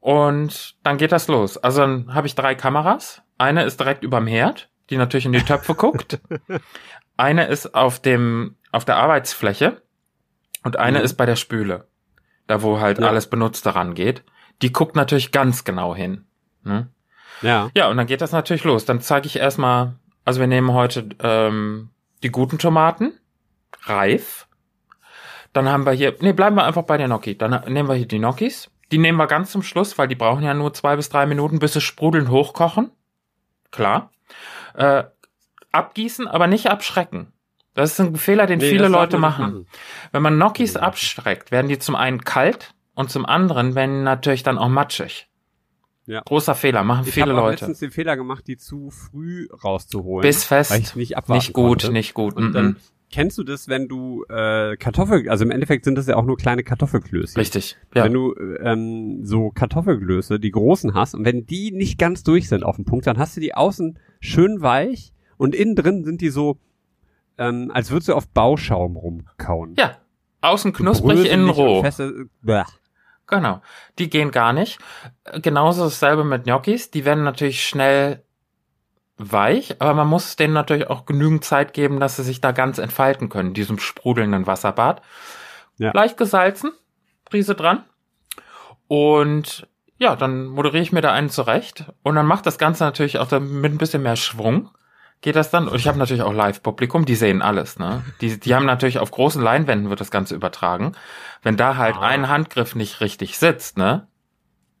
[0.00, 1.58] Und dann geht das los.
[1.58, 3.22] Also dann habe ich drei Kameras.
[3.36, 6.18] Eine ist direkt überm Herd, die natürlich in die Töpfe guckt.
[7.16, 9.82] Eine ist auf dem, auf der Arbeitsfläche
[10.62, 11.04] und eine Mhm.
[11.04, 11.88] ist bei der Spüle.
[12.46, 13.08] Da wo halt Ja.
[13.08, 14.22] alles Benutzte rangeht.
[14.62, 16.26] Die guckt natürlich ganz genau hin.
[16.62, 16.88] Ne?
[17.42, 17.70] Ja.
[17.74, 18.84] Ja, und dann geht das natürlich los.
[18.84, 21.90] Dann zeige ich erstmal, also wir nehmen heute ähm,
[22.22, 23.12] die guten Tomaten,
[23.84, 24.46] reif.
[25.52, 27.36] Dann haben wir hier, nee, bleiben wir einfach bei den Gnocchi.
[27.36, 28.70] Dann nehmen wir hier die Gnocchis.
[28.90, 31.58] Die nehmen wir ganz zum Schluss, weil die brauchen ja nur zwei bis drei Minuten,
[31.58, 32.90] bis sie sprudelnd hochkochen.
[33.70, 34.10] Klar.
[34.74, 35.04] Äh,
[35.72, 37.32] abgießen, aber nicht abschrecken.
[37.74, 39.66] Das ist ein Fehler, den Nee, viele Leute nicht machen.
[40.10, 44.58] Wenn man Gnocchis abschreckt, werden die zum einen kalt und zum anderen werden natürlich dann
[44.58, 45.27] auch matschig.
[46.08, 46.22] Ja.
[46.24, 47.36] Großer Fehler, machen ich viele Leute.
[47.36, 50.22] Ich habe letztens den Fehler gemacht, die zu früh rauszuholen.
[50.22, 50.96] Bis fest.
[50.96, 51.92] Nicht abwarten Nicht gut, konnte.
[51.92, 52.34] nicht gut.
[52.34, 52.76] Und mm dann
[53.10, 56.36] kennst du das, wenn du äh, Kartoffel, also im Endeffekt sind das ja auch nur
[56.36, 57.40] kleine Kartoffelklößchen.
[57.40, 57.76] Richtig.
[57.94, 58.04] Ja.
[58.04, 62.64] Wenn du ähm, so Kartoffelklöße, die großen hast, und wenn die nicht ganz durch sind
[62.64, 66.30] auf dem Punkt, dann hast du die außen schön weich und innen drin sind die
[66.30, 66.58] so,
[67.38, 69.74] ähm, als würdest du auf Bauschaum rumkauen.
[69.78, 69.98] ja.
[70.40, 71.82] Außen knusprig, innen roh.
[71.82, 72.62] Feste, bäh.
[73.28, 73.62] Genau.
[73.98, 74.78] Die gehen gar nicht.
[75.24, 76.90] Äh, Genauso dasselbe mit Gnocchis.
[76.90, 78.24] Die werden natürlich schnell
[79.18, 82.78] weich, aber man muss denen natürlich auch genügend Zeit geben, dass sie sich da ganz
[82.78, 85.02] entfalten können, in diesem sprudelnden Wasserbad.
[85.76, 85.92] Ja.
[85.92, 86.72] Leicht gesalzen,
[87.24, 87.84] Prise dran.
[88.86, 89.66] Und
[89.98, 91.84] ja, dann moderiere ich mir da einen zurecht.
[92.02, 94.70] Und dann macht das Ganze natürlich auch mit ein bisschen mehr Schwung.
[95.20, 95.66] Geht das dann?
[95.68, 98.04] Und ich habe natürlich auch Live-Publikum, die sehen alles, ne?
[98.20, 100.92] Die, die haben natürlich auf großen Leinwänden wird das Ganze übertragen.
[101.42, 102.02] Wenn da halt Ah.
[102.02, 104.06] ein Handgriff nicht richtig sitzt, ne?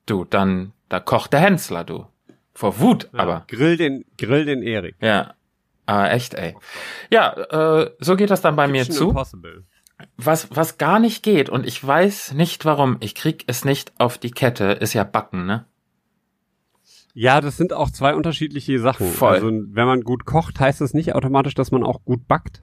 [0.06, 2.06] Du, dann, da kocht der Hensler, du.
[2.54, 3.44] Vor Wut, Ja, aber.
[3.48, 4.94] Grill den, grill den Erik.
[5.00, 5.34] Ja.
[5.86, 6.56] Aber echt, ey.
[7.10, 7.32] Ja,
[7.80, 9.08] äh, so geht das dann bei mir Kitchen zu.
[9.08, 9.64] Impossible.
[10.16, 14.18] Was, was gar nicht geht, und ich weiß nicht warum, ich krieg es nicht auf
[14.18, 15.64] die Kette, ist ja Backen, ne?
[17.20, 19.10] Ja, das sind auch zwei unterschiedliche Sachen.
[19.10, 19.34] Voll.
[19.34, 22.62] Also wenn man gut kocht, heißt das nicht automatisch, dass man auch gut backt.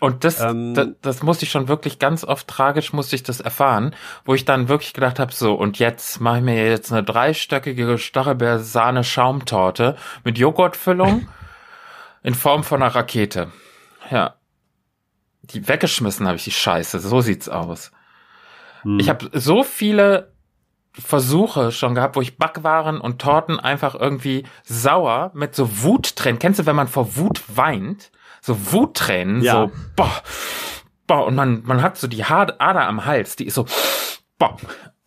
[0.00, 3.40] Und das, Ähm, das, das musste ich schon wirklich ganz oft tragisch, musste ich das
[3.40, 3.94] erfahren,
[4.26, 7.96] wo ich dann wirklich gedacht habe, so, und jetzt mache ich mir jetzt eine dreistöckige
[7.96, 11.26] Stachelbeer-Sahne-Schaumtorte mit Joghurtfüllung
[12.22, 13.50] in Form von einer Rakete.
[14.10, 14.34] Ja.
[15.40, 17.92] Die weggeschmissen habe ich die Scheiße, so sieht's aus.
[18.82, 19.00] Hm.
[19.00, 20.35] Ich habe so viele
[20.98, 26.38] Versuche schon gehabt, wo ich Backwaren und Torten einfach irgendwie sauer mit so Wuttränen.
[26.38, 28.10] Kennst du, wenn man vor Wut weint?
[28.40, 29.52] So Wuttränen, Ja.
[29.52, 30.10] so boah,
[31.06, 33.66] boah, und man, man hat so die Ader am Hals, die ist so
[34.38, 34.56] boah.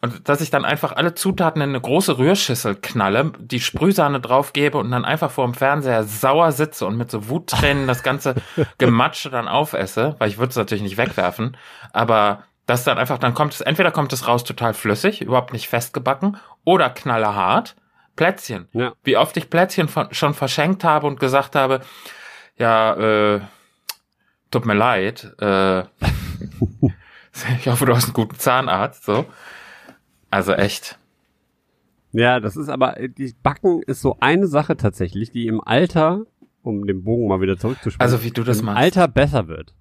[0.02, 4.78] Und dass ich dann einfach alle Zutaten in eine große Rührschüssel knalle, die Sprühsahne draufgebe
[4.78, 8.36] und dann einfach vor dem Fernseher sauer sitze und mit so Wuttränen das ganze
[8.78, 11.58] Gematsche dann aufesse, weil ich würde es natürlich nicht wegwerfen,
[11.92, 15.68] aber das dann einfach, dann kommt es, entweder kommt es raus total flüssig, überhaupt nicht
[15.68, 17.76] festgebacken, oder knallerhart.
[18.16, 18.68] Plätzchen.
[18.74, 18.94] Ja.
[19.04, 21.82] Wie oft ich Plätzchen von, schon verschenkt habe und gesagt habe,
[22.58, 23.42] ja, äh,
[24.52, 25.80] tut mir leid, äh,
[27.60, 29.26] ich hoffe, du hast einen guten Zahnarzt, so.
[30.30, 31.00] Also echt.
[32.12, 36.24] Ja, das ist aber, äh, die Backen ist so eine Sache tatsächlich, die im Alter,
[36.62, 38.80] um den Bogen mal wieder zurückzuspielen, Also wie du das im machst.
[38.80, 39.74] Alter besser wird.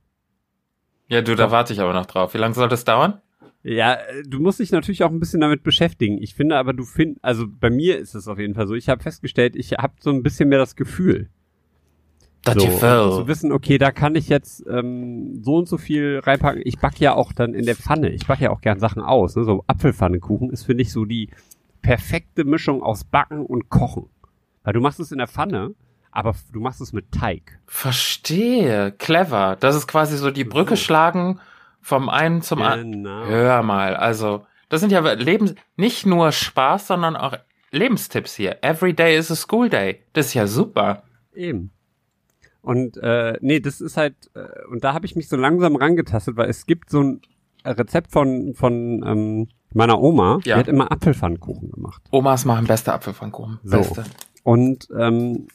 [1.09, 2.35] Ja, du, da warte ich aber noch drauf.
[2.35, 3.21] Wie lange soll das dauern?
[3.63, 6.23] Ja, du musst dich natürlich auch ein bisschen damit beschäftigen.
[6.23, 8.89] Ich finde aber, du findest, also bei mir ist es auf jeden Fall so, ich
[8.89, 11.29] habe festgestellt, ich habe so ein bisschen mehr das Gefühl.
[12.45, 16.63] Das so, zu wissen, okay, da kann ich jetzt ähm, so und so viel reinpacken.
[16.65, 18.11] Ich back ja auch dann in der Pfanne.
[18.11, 19.35] Ich back ja auch gern Sachen aus.
[19.37, 19.45] Ne?
[19.45, 21.31] So Apfelpfannekuchen ist, finde ich, so die
[21.83, 24.07] perfekte Mischung aus Backen und Kochen.
[24.63, 25.75] Weil du machst es in der Pfanne,
[26.19, 27.59] aber du machst es mit Teig.
[27.67, 28.93] Verstehe.
[28.93, 29.57] Clever.
[29.61, 30.83] Das ist quasi so die Brücke So.
[30.83, 31.41] schlagen
[31.81, 32.93] vom einen zum anderen.
[33.05, 33.25] Genau.
[33.27, 37.35] Hör mal, also, das sind ja Lebens, nicht nur Spaß, sondern auch
[37.71, 38.59] Lebenstipps hier.
[38.63, 40.01] Every day is a school day.
[40.13, 41.03] Das ist ja super.
[41.35, 41.71] Eben.
[42.63, 46.37] Und äh, nee, das ist halt, äh, und da habe ich mich so langsam rangetastet,
[46.37, 47.21] weil es gibt so ein
[47.65, 50.55] Rezept von, von ähm, meiner Oma, Ja.
[50.57, 52.03] die hat immer Apfelpfannkuchen gemacht.
[52.11, 53.61] Omas machen beste Apfelpfannkuchen.
[53.63, 53.79] So.
[53.79, 54.05] Beste.
[54.43, 55.47] Und ähm,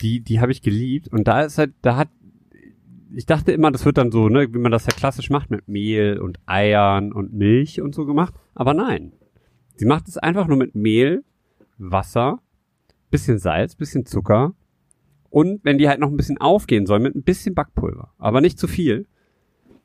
[0.00, 1.08] die, die habe ich geliebt.
[1.08, 2.08] Und da ist halt, da hat,
[3.14, 5.68] ich dachte immer, das wird dann so, ne, wie man das ja klassisch macht, mit
[5.68, 8.34] Mehl und Eiern und Milch und so gemacht.
[8.54, 9.12] Aber nein.
[9.76, 11.24] Sie macht es einfach nur mit Mehl,
[11.78, 12.40] Wasser,
[13.10, 14.54] bisschen Salz, bisschen Zucker
[15.30, 18.12] und wenn die halt noch ein bisschen aufgehen soll, mit ein bisschen Backpulver.
[18.18, 19.06] Aber nicht zu viel.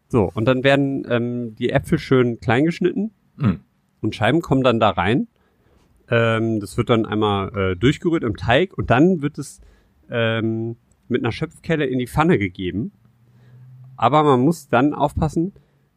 [0.07, 3.61] So, und dann werden ähm, die Äpfel schön klein geschnitten Hm.
[4.01, 5.27] und Scheiben kommen dann da rein.
[6.09, 9.59] Ähm, das wird dann einmal äh, durchgerührt im Teig und dann wird es
[10.09, 12.91] ähm, mit einer Schöpfkelle in die Pfanne gegeben.
[13.97, 15.53] Aber man muss dann aufpassen,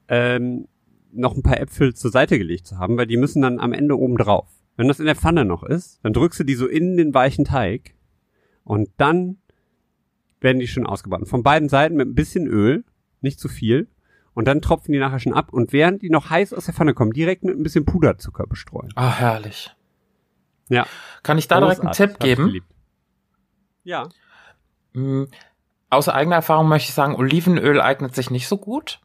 [0.08, 0.66] ähm,
[1.12, 3.98] noch ein paar Äpfel zur Seite gelegt zu haben, weil die müssen dann am Ende
[3.98, 4.48] oben drauf.
[4.76, 7.44] Wenn das in der Pfanne noch ist, dann drückst du die so in den weichen
[7.44, 7.94] Teig
[8.64, 9.38] und dann
[10.40, 11.26] werden die schön ausgebacken.
[11.26, 12.84] Von beiden Seiten mit ein bisschen Öl,
[13.20, 13.88] nicht zu viel.
[14.34, 16.94] Und dann tropfen die nachher schon ab und während die noch heiß aus der Pfanne
[16.94, 18.90] kommen, direkt mit ein bisschen Puderzucker bestreuen.
[18.94, 19.70] Ah, herrlich.
[20.70, 20.86] Ja.
[21.22, 22.64] Kann ich da direkt einen Großartig, Tipp geben?
[23.84, 24.08] Ja.
[24.94, 25.28] Hm,
[25.90, 29.00] Aus eigener Erfahrung möchte ich sagen, Olivenöl eignet sich nicht so gut.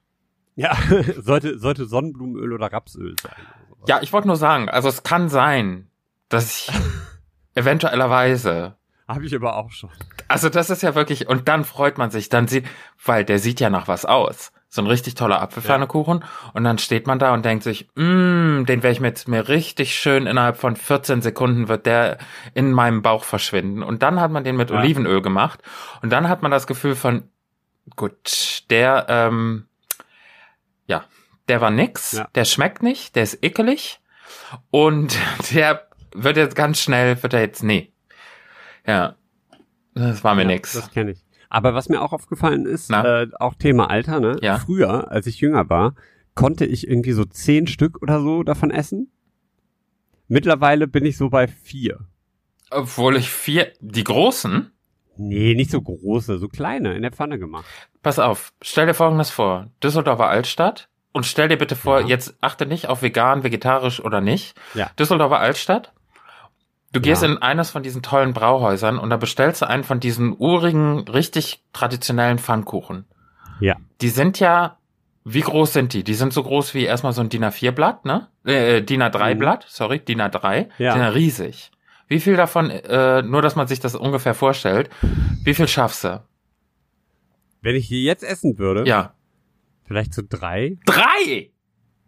[0.55, 0.75] Ja,
[1.17, 3.35] sollte, sollte Sonnenblumenöl oder Rapsöl sein.
[3.81, 3.87] oder.
[3.87, 5.89] Ja, ich wollte nur sagen, also es kann sein,
[6.29, 6.71] dass ich
[7.55, 8.75] eventuellerweise
[9.07, 9.89] Habe ich aber auch schon.
[10.27, 12.65] Also das ist ja wirklich, und dann freut man sich, dann sieht,
[13.03, 14.51] weil der sieht ja nach was aus.
[14.77, 16.23] So ein richtig toller Apfelpfannekuchen.
[16.53, 19.47] Und dann steht man da und denkt sich, mm, den werde ich mir jetzt mir
[19.47, 22.19] richtig schön innerhalb von 14 Sekunden wird der
[22.53, 23.81] in meinem Bauch verschwinden.
[23.81, 24.77] Und dann hat man den mit Ja.
[24.77, 25.63] Olivenöl gemacht.
[26.03, 27.23] Und dann hat man das Gefühl von,
[27.95, 29.65] gut, der, ähm,
[30.85, 31.03] ja,
[31.47, 32.27] der war nix, Ja.
[32.35, 33.99] der schmeckt nicht, der ist ekelig.
[34.69, 35.17] Und
[35.55, 37.91] der wird jetzt ganz schnell, wird er jetzt, nee.
[38.85, 39.15] Ja.
[39.95, 40.73] Das war mir Ja, nix.
[40.73, 41.26] Das kenne ich.
[41.49, 44.38] Aber was mir auch aufgefallen ist, äh, auch Thema Alter, ne?
[44.41, 44.57] Ja.
[44.60, 45.95] Früher, als ich jünger war,
[46.36, 49.12] konnte ich irgendwie so zehn Stück oder so davon essen.
[50.27, 51.99] Mittlerweile bin ich so bei vier.
[52.69, 54.71] Obwohl ich vier, die großen,
[55.19, 57.65] Nee, nicht so große, so kleine, in der Pfanne gemacht.
[58.03, 59.65] pass auf, stell dir folgendes vor.
[59.81, 60.89] Düsseldorfer Altstadt.
[61.12, 62.07] Und stell dir bitte vor, Ja.
[62.07, 64.55] jetzt achte nicht auf vegan, vegetarisch oder nicht.
[64.75, 64.91] Ja.
[64.99, 65.91] Düsseldorfer Altstadt.
[66.97, 67.29] Du gehst Ja.
[67.29, 71.63] in eines von diesen tollen Brauhäusern und da bestellst du einen von diesen urigen, richtig
[71.71, 73.05] traditionellen Pfannkuchen.
[73.60, 73.75] Ja.
[74.01, 74.77] Die sind ja,
[75.23, 76.03] wie groß sind die?
[76.03, 78.29] Die sind so groß wie erstmal so ein DIN A4-Blatt, ne?
[78.45, 80.65] Äh, DIN A3-Blatt, sorry, DIN A3.
[80.65, 80.71] Mhm.
[80.79, 80.93] Ja.
[80.93, 81.71] Die sind ja riesig.
[82.07, 84.89] Wie viel davon, äh, nur dass man sich das ungefähr vorstellt,
[85.43, 86.23] wie viel schaffst du?
[87.62, 89.13] Wenn ich die jetzt essen würde, Ja.
[89.86, 91.51] vielleicht so drei, Drei!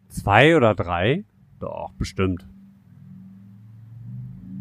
[0.08, 1.24] zwei oder drei,
[1.60, 2.44] doch, bestimmt.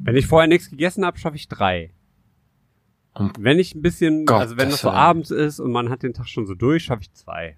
[0.04, 1.94] Wenn ich vorher nichts gegessen habe, schaffe ich drei.
[3.14, 6.04] Um Wenn ich ein bisschen, Gottes also wenn das so abends ist und man hat
[6.04, 7.58] den Tag schon so durch, schaffe ich zwei.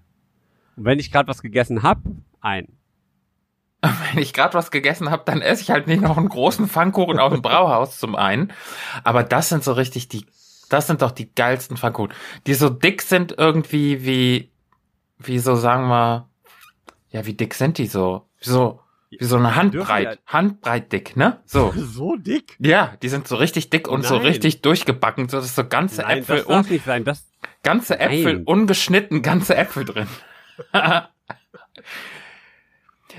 [0.76, 2.00] Und wenn ich gerade was gegessen hab,
[2.40, 2.68] ein.
[3.82, 7.18] Wenn ich gerade was gegessen habe, dann esse ich halt nicht noch einen großen Pfannkuchen
[7.18, 8.52] aus dem Brauhaus zum einen.
[9.02, 10.24] Aber das sind so richtig die,
[10.68, 12.12] das sind doch die geilsten Pfannkuchen,
[12.46, 14.52] die so dick sind irgendwie wie,
[15.18, 16.28] wie so sagen wir,
[17.10, 18.28] ja, wie dick sind die so?
[18.40, 18.80] So,
[19.18, 21.40] wie so eine Handbreit, Handbreit dick, ne?
[21.44, 21.72] So.
[21.76, 22.56] So dick?
[22.58, 24.26] Ja, die sind so richtig dick und so Nein.
[24.26, 27.04] richtig durchgebacken, so dass so ganze Nein, Äpfel, das darf nicht sein.
[27.04, 27.30] Das,
[27.62, 28.44] ganze Äpfel Nein.
[28.44, 30.06] ungeschnitten, ganze Äpfel drin.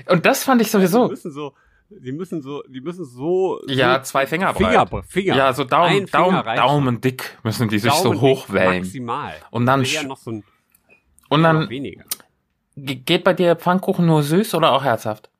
[0.08, 1.08] und das fand ich Die sowieso.
[1.08, 1.54] müssen so,
[1.90, 3.60] die müssen so, die müssen so.
[3.68, 4.88] Ja, so zwei Finger breit.
[4.88, 5.36] Finger, Finger.
[5.36, 8.82] Ja, so Daumen, Daumen, Daumen dick müssen die sich so Daumen hochwellen.
[8.82, 9.34] Maximal.
[9.50, 10.44] Und dann, noch so ein,
[11.28, 11.68] und dann
[12.76, 15.30] geht bei dir Pfannkuchen nur süß oder auch herzhaft?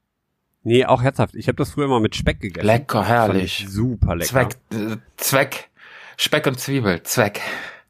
[0.65, 1.37] Nee, auch herzhaft.
[1.37, 2.67] Ich habe das früher mal mit Speck gegessen.
[2.67, 3.61] Lecker, herrlich.
[3.61, 4.31] ich Super lecker.
[4.31, 5.71] Zweck, äh, Zweck,
[6.17, 7.41] Speck und Zwiebel, Zweck.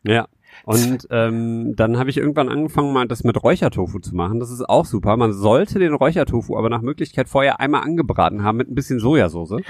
[0.03, 0.27] Ja.
[0.65, 4.41] Und ähm, dann habe ich irgendwann angefangen, mal das mit Räuchertofu zu machen.
[4.41, 5.17] Das ist auch super.
[5.17, 9.61] Man sollte den Räuchertofu aber nach Möglichkeit vorher einmal angebraten haben mit ein bisschen Sojasauce.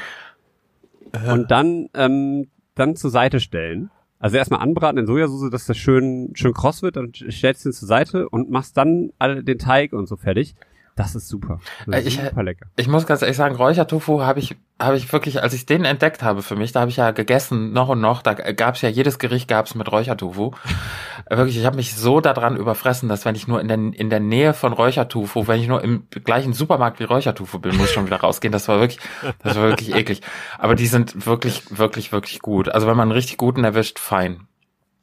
[1.30, 3.90] Und dann, ähm, dann zur Seite stellen.
[4.18, 6.96] Also erstmal anbraten in Sojasauce, dass das schön, schön kross wird.
[6.96, 10.54] Dann stellst du ihn zur Seite und machst dann alle den Teig und so fertig.
[10.96, 11.58] Das ist super.
[11.86, 12.66] Das Äh, ist ich- super lecker.
[12.76, 16.22] Ich muss ganz ehrlich sagen, Räuchertofu habe ich, habe ich wirklich, als ich den entdeckt
[16.22, 18.88] habe für mich, da habe ich ja gegessen, noch und noch, da gab es ja
[18.88, 20.52] jedes Gericht gab's mit Räuchertofu.
[21.26, 24.08] Äh, wirklich, ich habe mich so daran überfressen, dass wenn ich nur in der, in
[24.08, 27.92] der Nähe von Räuchertofu, wenn ich nur im gleichen Supermarkt wie Räuchertofu bin, muss ich
[27.92, 28.52] schon wieder rausgehen.
[28.52, 29.00] Das war wirklich,
[29.42, 30.20] das war wirklich eklig.
[30.58, 32.68] Aber die sind wirklich, wirklich, wirklich gut.
[32.68, 34.46] Also wenn man einen richtig guten erwischt, fein.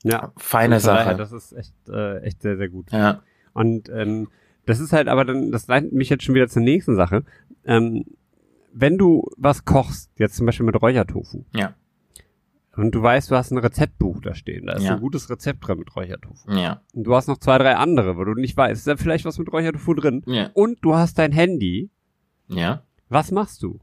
[0.04, 0.32] Ja.
[0.38, 1.18] Feine Von daher, Sache.
[1.18, 2.92] Das ist echt, äh, echt sehr, sehr gut.
[2.94, 3.20] Ja.
[3.54, 4.30] Und ähm,
[4.72, 7.24] das ist halt aber dann, das leitet mich jetzt schon wieder zur nächsten Sache.
[7.66, 8.06] Ähm,
[8.74, 11.74] wenn du was kochst, jetzt zum Beispiel mit Räuchertofu, Ja.
[12.78, 14.94] und du weißt, du hast ein Rezeptbuch da stehen, da ist Ja.
[14.96, 16.52] ein gutes Rezept drin mit Räuchertofu.
[16.52, 16.82] Ja.
[16.94, 19.38] Und du hast noch zwei, drei andere, wo du nicht weißt, ist da vielleicht was
[19.38, 20.24] mit Räuchertofu drin?
[20.26, 20.50] Ja.
[20.54, 21.90] Und du hast dein Handy,
[22.48, 22.84] Ja.
[23.10, 23.80] was machst du?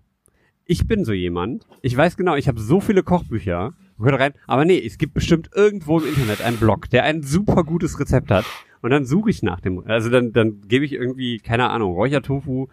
[0.65, 4.79] Ich bin so jemand, ich weiß genau, ich habe so viele Kochbücher, rein, aber nee,
[4.85, 8.45] es gibt bestimmt irgendwo im Internet einen Blog, der ein super gutes Rezept hat.
[8.83, 12.69] Und dann suche ich nach dem, also dann, dann gebe ich irgendwie, keine Ahnung, Räuchertofu,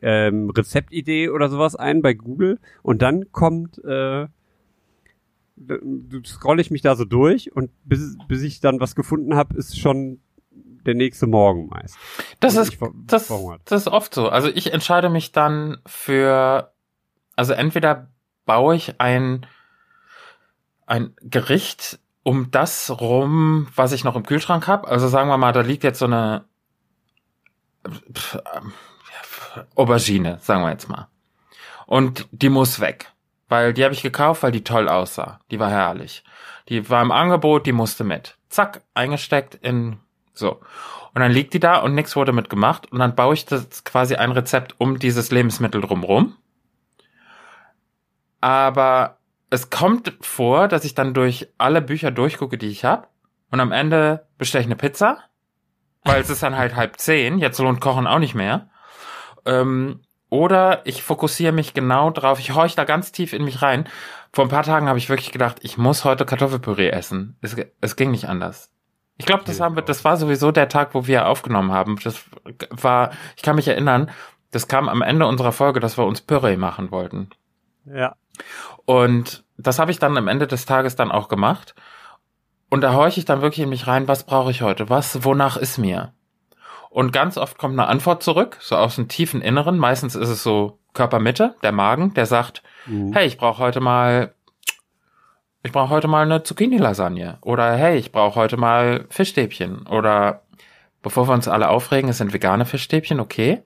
[0.00, 4.28] ähm, Rezeptidee oder sowas ein bei Google und dann kommt, äh,
[5.56, 9.56] du scroll ich mich da so durch und bis, bis ich dann was gefunden habe,
[9.56, 10.20] ist schon
[10.86, 11.96] der nächste Morgen meist.
[12.40, 13.28] Das ist, das,
[13.64, 14.28] das ist oft so.
[14.28, 16.72] Also ich entscheide mich dann für,
[17.36, 18.08] also entweder
[18.46, 19.46] baue ich ein,
[20.86, 24.86] ein Gericht um das rum, was ich noch im Kühlschrank habe.
[24.86, 26.44] Also sagen wir mal, da liegt jetzt so eine
[29.74, 31.08] Aubergine, sagen wir jetzt mal.
[31.86, 33.12] Und die muss weg.
[33.48, 35.40] Weil die habe ich gekauft, weil die toll aussah.
[35.50, 36.22] Die war herrlich.
[36.68, 38.36] Die war im Angebot, die musste mit.
[38.50, 39.98] Zack, eingesteckt in
[40.34, 40.60] so.
[41.14, 42.92] Und dann liegt die da und nichts wurde mit gemacht.
[42.92, 46.36] Und dann baue ich das quasi ein Rezept um dieses Lebensmittel drumrum.
[48.42, 49.17] Aber
[49.50, 53.08] es kommt vor, dass ich dann durch alle Bücher durchgucke, die ich habe.
[53.50, 55.18] Und am Ende bestelle ich eine Pizza.
[56.04, 57.38] Weil es ist dann halt halb zehn.
[57.38, 58.70] Jetzt lohnt Kochen auch nicht mehr.
[59.44, 62.38] Ähm, oder ich fokussiere mich genau drauf.
[62.38, 63.88] Ich horch da ganz tief in mich rein.
[64.32, 67.36] Vor ein paar Tagen habe ich wirklich gedacht, ich muss heute Kartoffelpüree essen.
[67.40, 68.70] Es, es ging nicht anders.
[69.16, 71.98] Ich glaube, das haben wir, das war sowieso der Tag, wo wir aufgenommen haben.
[72.04, 72.24] Das
[72.70, 74.10] war, ich kann mich erinnern,
[74.50, 77.30] das kam am Ende unserer Folge, dass wir uns Püree machen wollten.
[77.84, 78.14] Ja.
[78.88, 81.74] Und das habe ich dann am Ende des Tages dann auch gemacht.
[82.70, 84.88] Und da horche ich dann wirklich in mich rein, was brauche ich heute?
[84.88, 86.14] Was, wonach ist mir?
[86.88, 89.76] Und ganz oft kommt eine Antwort zurück, so aus dem tiefen Inneren.
[89.76, 93.12] Meistens ist es so Körpermitte, der Magen, der sagt, Mhm.
[93.12, 94.34] hey, ich brauche heute mal,
[95.62, 97.36] ich brauche heute mal eine Zucchini-Lasagne.
[97.42, 99.86] Oder hey, ich brauche heute mal Fischstäbchen.
[99.86, 100.44] Oder
[101.02, 103.62] bevor wir uns alle aufregen, es sind vegane Fischstäbchen, okay.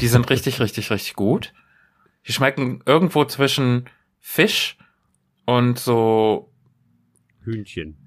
[0.00, 1.52] Die sind richtig, richtig, richtig gut.
[2.26, 3.84] Die schmecken irgendwo zwischen
[4.26, 4.78] Fisch
[5.44, 6.50] und so,
[7.42, 7.98] Hühnchen.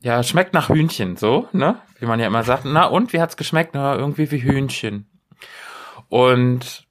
[0.00, 1.78] ja, schmeckt nach Hühnchen, so, ne?
[1.98, 2.64] Wie man ja immer sagt.
[2.64, 3.74] Na, und wie hat's geschmeckt?
[3.74, 5.06] Na, irgendwie wie Hühnchen.
[6.08, 6.88] Und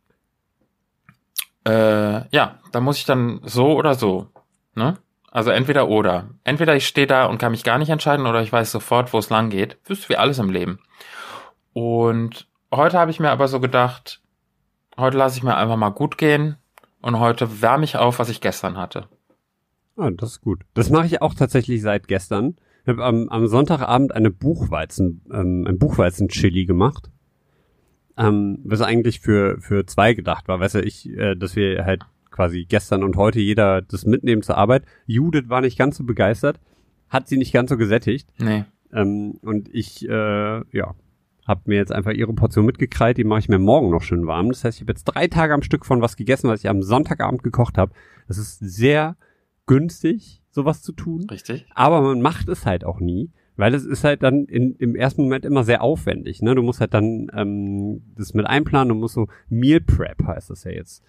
[1.66, 4.30] äh, ja, da muss ich dann so oder so,
[4.76, 5.00] ne?
[5.32, 6.30] Also entweder oder.
[6.44, 9.18] Entweder ich stehe da und kann mich gar nicht entscheiden oder ich weiß sofort, wo
[9.18, 9.80] es lang geht.
[9.90, 10.80] Ist wie alles im Leben.
[11.74, 14.22] Und heute habe ich mir aber so gedacht,
[14.98, 16.58] heute lasse ich mir einfach mal gut gehen
[17.06, 19.08] und heute wärme ich auf, was ich gestern hatte.
[19.96, 20.64] Ah, das ist gut.
[20.74, 22.56] Das mache ich auch tatsächlich seit gestern.
[22.82, 27.12] Ich habe am, am Sonntagabend eine Buchweizen, ähm, ein Buchweizen-Chili gemacht.
[28.18, 30.60] Ähm, was eigentlich für, für zwei gedacht war.
[30.60, 34.58] Weißt du, ich, äh, dass wir halt quasi gestern und heute jeder das mitnehmen zur
[34.58, 34.84] Arbeit.
[35.06, 36.60] Judith war nicht ganz so begeistert,
[37.10, 38.28] hat sie nicht ganz so gesättigt.
[38.40, 38.66] Nee.
[38.92, 40.96] Ähm, und ich, äh, ja,
[41.46, 44.50] habe mir jetzt einfach ihre Portion mitgekrallt, die mache ich mir morgen noch schön warm.
[44.50, 46.82] Das heißt, ich habe jetzt drei Tage am Stück von was gegessen, was ich am
[46.82, 47.94] Sonntagabend gekocht habe.
[48.28, 49.16] Das ist sehr
[49.68, 51.28] günstig, sowas zu tun.
[51.30, 51.66] Richtig?
[51.74, 55.22] Aber man macht es halt auch nie, weil es ist halt dann in, im ersten
[55.22, 56.42] Moment immer sehr aufwendig.
[56.42, 56.56] Ne?
[56.56, 60.64] Du musst halt dann ähm, das mit einplanen, du musst so Meal Prep heißt das
[60.64, 61.04] ja jetzt.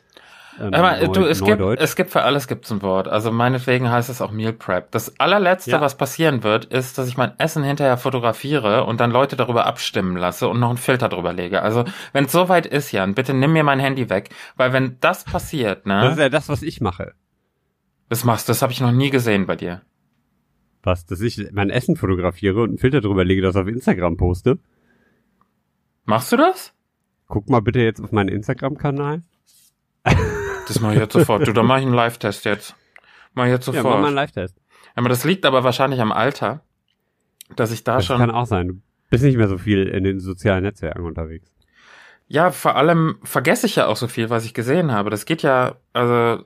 [0.58, 3.08] Ähm, Aber neu- du, es gibt, es gibt für alles gibt's ein Wort.
[3.08, 4.90] Also meinetwegen heißt es auch Meal Prep.
[4.90, 5.80] Das allerletzte, Ja.
[5.80, 10.16] was passieren wird, ist, dass ich mein Essen hinterher fotografiere und dann Leute darüber abstimmen
[10.16, 11.60] lasse und noch einen Filter drüber lege.
[11.62, 15.24] Also wenn es soweit ist, Jan, bitte nimm mir mein Handy weg, weil wenn das
[15.24, 17.12] passiert, das ist ne, ja das, was ich mache.
[18.08, 19.82] das machst, du, das habe ich noch nie gesehen bei dir.
[20.82, 24.58] Was, dass ich mein Essen fotografiere und einen Filter drüber lege, das auf Instagram poste.
[26.04, 26.72] Machst du das?
[27.26, 29.22] Guck mal bitte jetzt auf meinen Instagram-Kanal.
[30.66, 31.46] Das mache ich jetzt sofort.
[31.46, 32.74] Du, dann mache ich einen Live-Test jetzt.
[33.34, 34.00] Mach ich jetzt Ja, mach sofort.
[34.00, 34.56] mal einen Live-Test.
[34.94, 36.62] aber das liegt aber wahrscheinlich am Alter,
[37.54, 38.68] dass ich da Das schon kann auch sein.
[38.68, 38.74] Du
[39.10, 41.48] bist nicht mehr so viel in den sozialen Netzwerken unterwegs.
[42.28, 45.10] Ja, vor allem vergesse ich ja auch so viel, was ich gesehen habe.
[45.10, 46.44] Das geht ja, also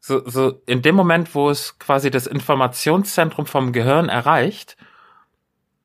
[0.00, 4.78] so, so in dem Moment, wo es quasi das Informationszentrum vom Gehirn erreicht,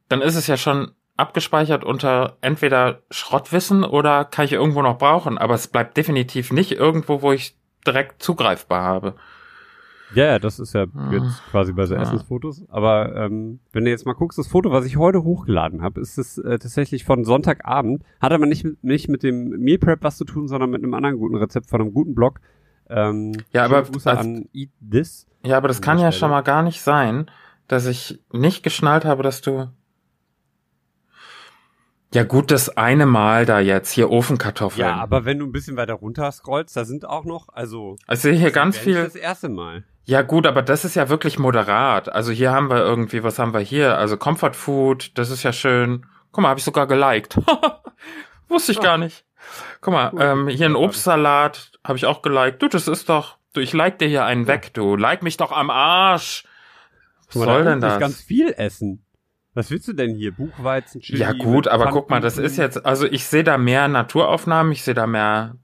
[0.08, 5.38] dann ist es ja schon abgespeichert unter entweder Schrottwissen oder kann ich irgendwo noch brauchen,
[5.38, 9.16] aber es bleibt definitiv nicht irgendwo, wo ich direkt zugreifbar habe.
[10.16, 11.12] Ja, ja, das ist ja Ah.
[11.12, 12.02] jetzt quasi bei so Ja.
[12.04, 12.64] Essensfotos.
[12.70, 16.18] Aber ähm, wenn du jetzt mal guckst, das Foto, was ich heute hochgeladen habe, ist
[16.20, 18.04] es äh, tatsächlich von Sonntagabend.
[18.22, 20.94] Hat aber nicht, mit- nicht mit dem Meal Prep was zu tun, sondern mit einem
[20.94, 22.42] anderen guten Rezept von einem guten Blog.
[22.90, 25.26] Ähm, Ja, aber Grüße als- an Eat This.
[25.44, 27.26] Ja, aber das An kann ja schon mal gar nicht sein,
[27.68, 29.70] dass ich nicht geschnallt habe, dass du.
[32.14, 34.88] Ja gut, das eine Mal da jetzt, hier Ofenkartoffeln.
[34.88, 38.30] Ja, aber wenn du ein bisschen weiter runter scrollst, da sind auch noch, also Also
[38.30, 39.04] hier ganz viel.
[39.04, 39.84] Das erste Mal.
[40.06, 42.10] Ja gut, aber das ist ja wirklich moderat.
[42.12, 43.98] Also hier haben wir irgendwie, was haben wir hier?
[43.98, 46.06] Also Comfort Food, das ist ja schön.
[46.32, 47.38] Guck mal, habe ich sogar geliked.
[48.50, 49.26] Wusste ich gar nicht.
[49.82, 50.22] Guck mal, Cool.
[50.22, 52.62] ähm, hier ein Obstsalat habe ich auch geliked.
[52.62, 54.96] Du, das ist doch, du, ich like dir hier einen weg, du.
[54.96, 56.46] Like mich doch am Arsch.
[57.28, 58.00] Was soll denn das?
[58.00, 59.03] ganz viel essen.
[59.54, 60.32] Was willst du denn hier?
[60.32, 61.20] Buchweizen, Chili?
[61.20, 64.84] Ja gut, aber guck mal, das ist jetzt, also ich sehe da mehr Naturaufnahmen, ich
[64.84, 65.56] sehe da mehr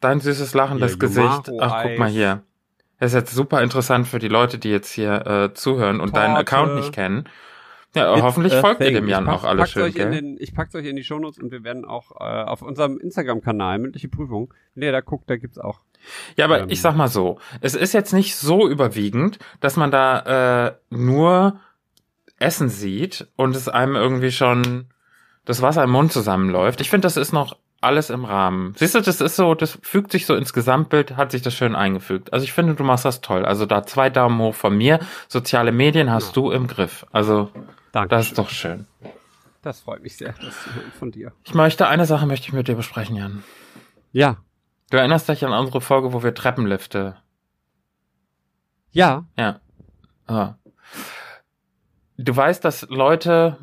[0.00, 1.50] dein süßes lachendes Hier, Gesicht.
[1.60, 2.42] Ach, guck mal hier.
[3.00, 6.34] Das ist jetzt super interessant für die Leute, die jetzt hier äh, zuhören und deinen
[6.34, 6.40] Torte.
[6.56, 7.24] Account nicht kennen.
[7.94, 8.96] Ja, It's hoffentlich folgt ihr thing.
[8.96, 10.10] dem Jan Ich pack- auch alles pack's schön, euch in gell?
[10.10, 13.78] den, Ich pack's euch in die Shownotes und wir werden auch äh, auf unserem Instagram-Kanal,
[13.78, 15.80] mündliche Prüfung, wenn ihr da guckt, da gibt's auch.
[16.36, 19.90] Ja, aber ähm, ich sag mal so, es ist jetzt nicht so überwiegend, dass man
[19.90, 21.60] da äh, nur
[22.38, 24.86] Essen sieht und es einem irgendwie schon
[25.44, 26.80] das Wasser im Mund zusammenläuft.
[26.80, 28.74] Ich finde, das ist noch alles im Rahmen.
[28.76, 31.76] Siehst du, das ist so, das fügt sich so ins Gesamtbild, hat sich das schön
[31.76, 32.32] eingefügt.
[32.32, 33.44] Also ich finde, du machst das toll.
[33.44, 34.98] Also da zwei Daumen hoch von mir.
[35.28, 36.32] Soziale Medien hast Ja.
[36.42, 37.06] du im Griff.
[37.12, 37.50] Also
[37.92, 38.08] Danke.
[38.08, 38.86] das ist doch schön.
[39.62, 40.54] das freut mich sehr, das
[40.98, 41.32] von dir.
[41.44, 43.42] Ich möchte, eine Sache möchte ich mit dir besprechen, Jan.
[44.12, 44.38] Ja.
[44.90, 47.16] Du erinnerst dich an unsere Folge, wo wir Treppenlifte
[48.90, 49.24] Ja.
[49.36, 49.60] Ja.
[50.26, 50.54] Ah.
[52.18, 53.56] Du weißt, dass Leute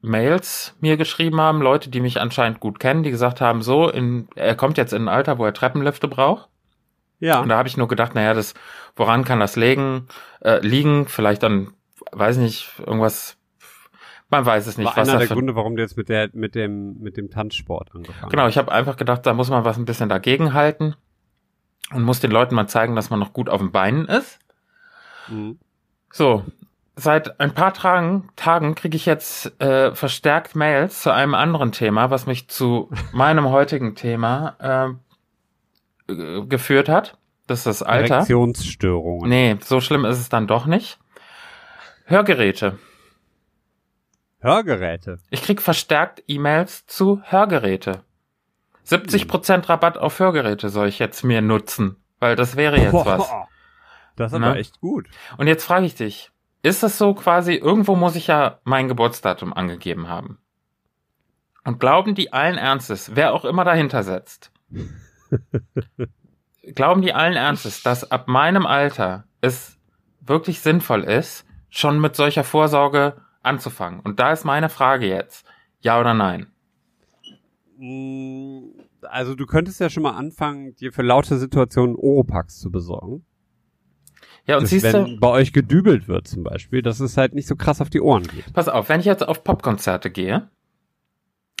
[0.00, 4.28] Mails mir geschrieben haben, Leute, die mich anscheinend gut kennen, die gesagt haben, so, in,
[4.36, 6.48] er kommt jetzt in ein Alter, wo er Treppenlifte braucht.
[7.20, 7.40] Ja.
[7.40, 8.54] Und da habe ich nur gedacht, naja, das,
[8.96, 10.08] woran kann das liegen?
[10.40, 11.08] Äh, liegen?
[11.08, 11.72] Vielleicht dann,
[12.12, 13.38] weiß nicht, irgendwas
[14.30, 14.86] Man weiß es nicht.
[14.86, 17.30] War was einer der für- Gründe, warum du jetzt mit der mit dem mit dem
[17.30, 20.96] Tanzsport angefangen Genau, ich habe einfach gedacht, da muss man was ein bisschen dagegen halten
[21.92, 24.38] und muss den Leuten mal zeigen, dass man noch gut auf den Beinen ist.
[25.28, 25.30] hast.
[25.32, 25.58] Mhm.
[26.12, 26.44] So,
[26.96, 32.10] seit ein paar Tagen, Tagen kriege ich jetzt äh, verstärkt Mails zu einem anderen Thema,
[32.10, 34.98] was mich zu meinem heutigen Thema
[36.08, 37.18] äh, geführt hat.
[37.46, 38.14] Das ist das Alter.
[38.16, 39.28] Erektionsstörungen.
[39.28, 40.98] Nee, so schlimm ist es dann doch nicht.
[42.06, 42.78] Hörgeräte.
[44.40, 45.18] Hörgeräte.
[45.30, 48.02] Ich krieg verstärkt E-Mails zu Hörgeräte.
[48.86, 53.26] 70% Rabatt auf Hörgeräte soll ich jetzt mir nutzen, weil das wäre jetzt was.
[53.28, 53.48] Boah,
[54.16, 54.58] Das ist aber Ne?
[54.60, 55.06] echt gut.
[55.38, 56.30] Und jetzt frage ich dich,
[56.64, 60.38] ist es so quasi, irgendwo muss ich ja mein Geburtsdatum angegeben haben.
[61.62, 64.50] Und glauben die allen Ernstes, wer auch immer dahinter setzt,
[66.74, 69.78] glauben die allen Ernstes, dass ab meinem Alter es
[70.22, 74.00] wirklich sinnvoll ist, schon mit solcher Vorsorge anzufangen?
[74.00, 75.46] Und da ist meine Frage jetzt,
[75.80, 76.46] ja oder nein?
[77.76, 78.70] Mm,
[79.02, 83.26] Also du könntest ja schon mal anfangen, dir für laute Situationen Oropax zu besorgen.
[84.46, 87.34] Ja, und dass, siehst du, wenn bei euch gedübelt wird zum Beispiel, dass es halt
[87.34, 88.52] nicht so krass auf die Ohren geht.
[88.52, 90.48] pass auf, wenn ich jetzt auf Popkonzerte gehe,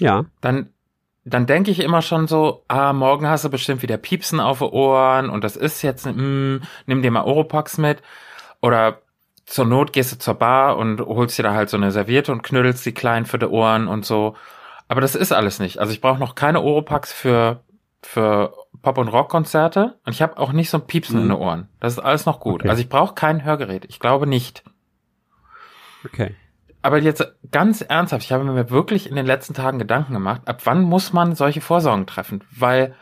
[0.00, 0.26] Ja.
[0.40, 0.68] dann,
[1.24, 4.68] dann denke ich immer schon so, ah, morgen hast du bestimmt wieder Piepsen auf den
[4.68, 6.56] Ohren und das ist jetzt, mm,
[6.86, 8.02] nimm dir mal Oropax mit.
[8.60, 9.00] Oder
[9.46, 12.42] zur Not gehst du zur Bar und holst dir da halt so eine Serviette und
[12.42, 14.36] knüttelst die klein für die Ohren und so.
[14.88, 15.78] Aber das ist alles nicht.
[15.78, 17.60] Also ich brauche noch keine Oropax für,
[18.02, 18.54] für
[18.84, 21.22] Pop- und Rockkonzerte und ich habe auch nicht so ein Piepsen Mhm.
[21.22, 21.68] in den Ohren.
[21.80, 22.60] Das ist alles noch gut.
[22.60, 22.68] Okay.
[22.68, 23.84] Also ich brauche kein Hörgerät.
[23.88, 24.62] Ich glaube nicht.
[26.04, 26.34] Okay.
[26.82, 30.60] Aber jetzt ganz ernsthaft, ich habe mir wirklich in den letzten Tagen Gedanken gemacht, ab
[30.64, 32.44] wann muss man solche Vorsorgen treffen?
[32.54, 32.94] Weil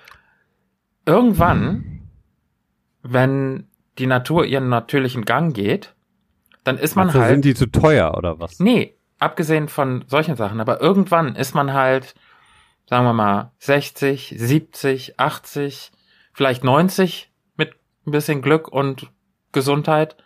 [1.04, 2.08] irgendwann,
[3.02, 3.66] wenn
[3.98, 5.94] die Natur ihren natürlichen Gang geht,
[6.64, 7.30] dann ist man Also halt.
[7.32, 8.60] sind die zu teuer oder was?
[8.60, 12.14] nee, abgesehen von solchen Sachen, aber irgendwann ist man halt,
[12.92, 15.92] sagen wir mal, 60, 70, 80,
[16.34, 17.72] vielleicht 90 mit
[18.06, 19.10] ein bisschen Glück und
[19.50, 20.18] Gesundheit.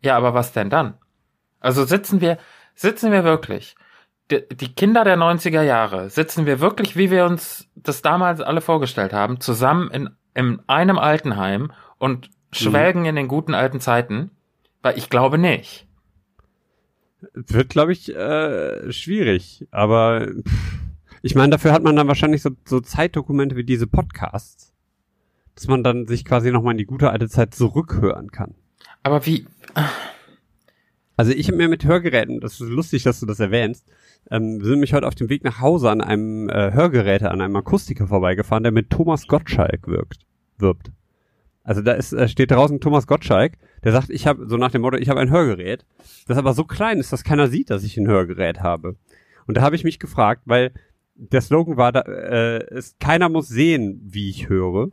[0.00, 0.94] Ja, aber was denn dann?
[1.58, 2.38] Also sitzen wir,
[2.76, 3.74] sitzen wir wirklich,
[4.30, 8.60] die, die Kinder der 90er Jahre, sitzen wir wirklich, wie wir uns das damals alle
[8.60, 14.30] vorgestellt haben, zusammen in, in einem Altenheim und schwelgen in den guten alten Zeiten?
[14.82, 15.88] Weil ich glaube nicht.
[17.32, 19.66] Wird, glaube ich, äh, schwierig.
[19.72, 20.82] Aber pff,
[21.22, 24.72] ich meine, dafür hat man dann wahrscheinlich so, so Zeitdokumente wie diese Podcasts,
[25.54, 28.54] dass man dann sich quasi nochmal in die gute alte Zeit zurückhören kann.
[29.02, 29.46] Aber wie,
[31.16, 33.86] Also ich habe mir mit Hörgeräten, das ist lustig, dass du das erwähnst,
[34.30, 37.40] ähm, wir sind mich heute auf dem Weg nach Hause an einem äh, Hörgeräte, an
[37.40, 40.26] einem Akustiker vorbeigefahren, der mit Thomas Gottschalk wirkt,
[40.58, 40.90] wirbt.
[41.64, 43.52] Also da ist, äh, steht draußen Thomas Gottschalk,
[43.84, 45.84] der sagt, ich habe, so nach dem Motto, ich habe ein Hörgerät,
[46.26, 48.96] das aber so klein ist, dass keiner sieht, dass ich ein Hörgerät habe.
[49.46, 50.72] Und da habe ich mich gefragt, weil
[51.30, 54.88] der Slogan war, da, äh, ist, keiner muss sehen, wie ich höre.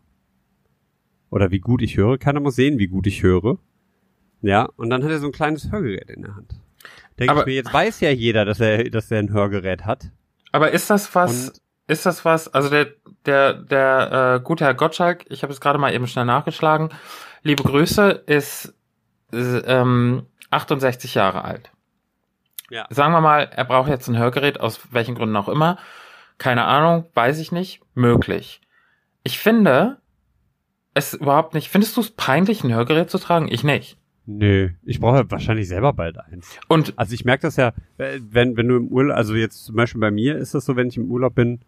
[1.31, 2.17] Oder wie gut ich höre.
[2.17, 3.57] Keiner muss sehen, wie gut ich höre.
[4.41, 6.55] Ja, und dann hat er so ein kleines Hörgerät in der Hand.
[7.19, 10.11] Denke Aber- ich mir, jetzt weiß ja jeder, dass er, dass er ein Hörgerät hat.
[10.51, 12.87] aber ist das was, Und ist das was, also der,
[13.25, 16.89] der, der äh, gute Herr Gottschalk, ich habe es gerade mal eben schnell nachgeschlagen,
[17.43, 18.73] liebe Grüße, ist
[19.33, 21.71] äh, ähm, 68 Jahre alt.
[22.71, 22.85] Ja.
[22.89, 25.77] Sagen wir mal, er braucht jetzt ein Hörgerät, aus welchen Gründen auch immer.
[26.39, 27.81] Keine Ahnung, weiß ich nicht.
[27.93, 28.61] Möglich.
[29.23, 29.99] Ich finde
[30.95, 31.69] es überhaupt nicht.
[31.69, 33.47] Findest du es peinlich, ein Hörgerät zu tragen?
[33.51, 33.97] Ich nicht.
[34.25, 36.59] Nö, ich brauche wahrscheinlich selber bald eins.
[36.67, 39.75] Und Also ich merke das ja, äh, wenn, wenn du im Urlaub, also jetzt zum
[39.75, 41.61] Beispiel bei mir ist das so, wenn ich im Urlaub bin,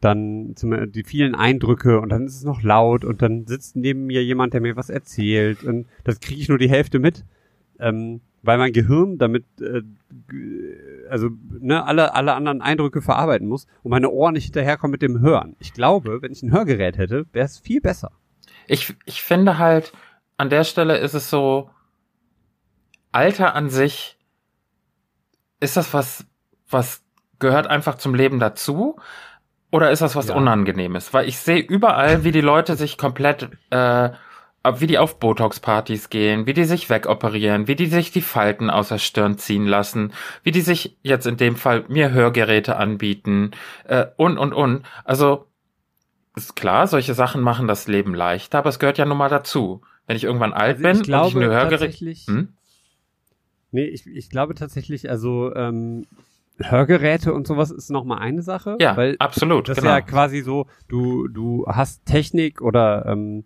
[0.00, 4.06] dann zum, die vielen Eindrücke und dann ist es noch laut und dann sitzt neben
[4.06, 7.24] mir jemand, der mir was erzählt und das kriege ich nur die Hälfte mit,
[7.78, 9.82] ähm, weil mein Gehirn damit, äh,
[11.10, 11.28] also
[11.60, 15.56] ne, alle, alle anderen Eindrücke verarbeiten muss und meine Ohren nicht hinterherkommen mit dem Hören.
[15.58, 18.12] Ich glaube, wenn ich ein Hörgerät hätte, wäre es viel besser.
[18.66, 19.92] ich, ich finde halt,
[20.36, 21.70] an der Stelle ist es so,
[23.12, 24.18] Alter an sich,
[25.60, 26.24] ist das was,
[26.70, 27.02] was
[27.38, 28.96] gehört einfach zum Leben dazu?
[29.70, 30.34] Oder ist das was Ja.
[30.36, 31.12] Unangenehmes?
[31.12, 34.10] Weil ich sehe überall, wie die Leute sich komplett, äh,
[34.78, 38.88] wie die auf Botox-Partys gehen, wie die sich wegoperieren, wie die sich die Falten aus
[38.88, 43.52] der Stirn ziehen lassen, wie die sich jetzt in dem Fall mir Hörgeräte anbieten,
[43.84, 44.82] äh, und, und, und.
[45.04, 45.46] Also,
[46.36, 49.80] ist klar, solche Sachen machen das Leben leichter, aber es gehört ja nun mal dazu.
[50.06, 52.54] Wenn ich irgendwann alt Also bin ich glaube und ich Hörgerät, tatsächlich, hm?
[53.70, 56.06] Nee, ich, ich glaube tatsächlich, also ähm,
[56.58, 58.76] Hörgeräte und sowas ist noch mal eine Sache.
[58.80, 59.90] Ja, weil absolut, das genau.
[59.90, 63.44] ist ja quasi so, du, du hast Technik oder ähm,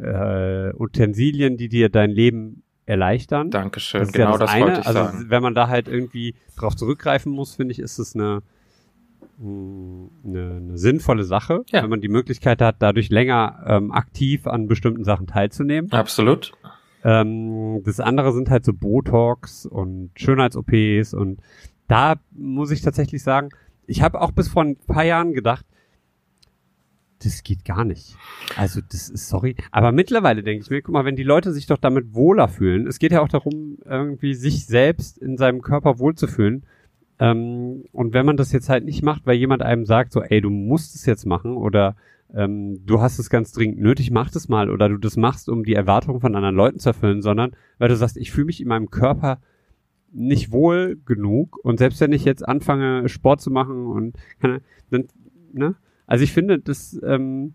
[0.00, 3.50] äh, Utensilien, die dir dein Leben erleichtern.
[3.50, 4.64] Dankeschön, Das genau ja das, das eine.
[4.66, 5.24] wollte ich also sagen.
[5.28, 8.42] wenn man da halt irgendwie drauf zurückgreifen muss, finde ich, ist es eine,
[9.40, 10.10] eine,
[10.56, 11.82] eine sinnvolle Sache, Ja.
[11.82, 15.90] wenn man die Möglichkeit hat, dadurch länger ähm, aktiv an bestimmten Sachen teilzunehmen.
[15.92, 16.52] Absolut.
[17.04, 21.40] Ähm, das andere sind halt so Botox und Schönheits-OPs und
[21.88, 23.50] da muss ich tatsächlich sagen,
[23.86, 25.64] ich habe auch bis vor ein paar Jahren gedacht,
[27.22, 28.16] das geht gar nicht.
[28.56, 31.66] Also das ist sorry, aber mittlerweile denke ich mir, guck mal, wenn die Leute sich
[31.66, 35.98] doch damit wohler fühlen, es geht ja auch darum, irgendwie sich selbst in seinem Körper
[35.98, 36.64] wohlzufühlen.
[37.18, 40.40] Ähm, und wenn man das jetzt halt nicht macht, weil jemand einem sagt, so, ey,
[40.40, 41.96] du musst es jetzt machen oder
[42.34, 45.64] ähm, du hast es ganz dringend nötig, mach das mal oder du das machst, um
[45.64, 48.68] die Erwartungen von anderen Leuten zu erfüllen, sondern weil du sagst, ich fühle mich in
[48.68, 49.40] meinem Körper
[50.12, 54.16] nicht wohl genug und selbst wenn ich jetzt anfange, Sport zu machen und
[54.90, 55.08] dann,
[55.52, 55.76] ne?
[56.06, 57.54] Also ich finde, das ähm,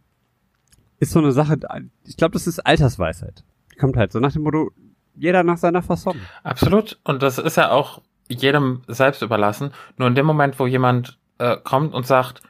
[1.00, 1.58] ist so eine Sache,
[2.06, 3.44] ich glaube, das ist Altersweisheit.
[3.80, 4.72] Kommt halt so nach dem Motto,
[5.16, 6.20] jeder nach seiner Fasson.
[6.44, 7.00] Absolut.
[7.04, 9.72] Und das ist ja auch jedem selbst überlassen.
[9.98, 12.42] Nur in dem Moment, wo jemand äh, kommt und sagt,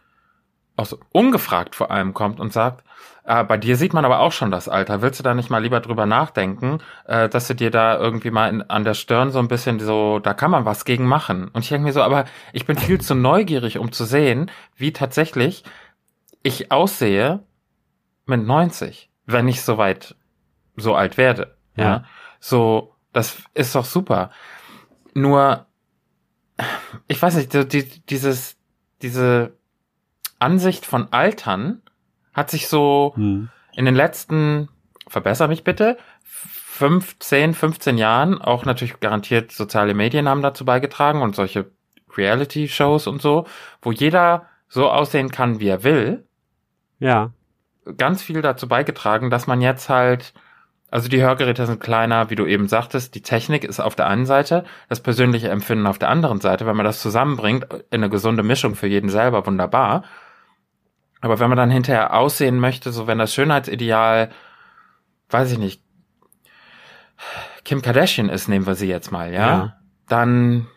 [0.75, 2.83] also ungefragt vor allem kommt und sagt,
[3.23, 5.01] äh, bei dir sieht man aber auch schon das Alter.
[5.01, 8.49] Willst du da nicht mal lieber drüber nachdenken, äh, dass du dir da irgendwie mal
[8.49, 11.49] in, an der Stirn so ein bisschen so, da kann man was gegen machen.
[11.53, 14.91] Und ich denke mir so, aber ich bin viel zu neugierig, um zu sehen, wie
[14.91, 15.63] tatsächlich
[16.43, 17.43] ich aussehe
[18.25, 20.15] mit 90, wenn ich soweit
[20.75, 21.55] so alt werde.
[21.75, 21.83] Ja.
[21.83, 22.03] Ja.
[22.39, 24.31] So, das ist doch super.
[25.13, 25.65] Nur,
[27.07, 28.57] ich weiß nicht, die, dieses,
[29.01, 29.53] diese
[30.39, 31.81] Ansicht von Altern
[32.33, 33.49] hat sich so Hm.
[33.73, 34.69] in den letzten,
[35.07, 41.21] verbessere mich bitte, fünf, zehn, 15 Jahren, auch natürlich garantiert soziale Medien haben dazu beigetragen
[41.21, 41.69] und solche
[42.17, 43.45] Reality-Shows und so,
[43.81, 46.25] wo jeder so aussehen kann, wie er will,
[47.01, 47.31] Ja.
[47.97, 50.33] ganz viel dazu beigetragen, dass man jetzt halt,
[50.91, 54.25] also die Hörgeräte sind kleiner, wie du eben sagtest, die Technik ist auf der einen
[54.27, 58.43] Seite, das persönliche Empfinden auf der anderen Seite, wenn man das zusammenbringt, in eine gesunde
[58.43, 60.03] Mischung für jeden selber, wunderbar.
[61.21, 64.29] Aber wenn man dann hinterher aussehen möchte, so wenn das Schönheitsideal,
[65.29, 65.81] weiß ich nicht,
[67.63, 69.77] Kim Kardashian ist, nehmen wir sie jetzt mal, ja, Ja.
[70.07, 70.67] dann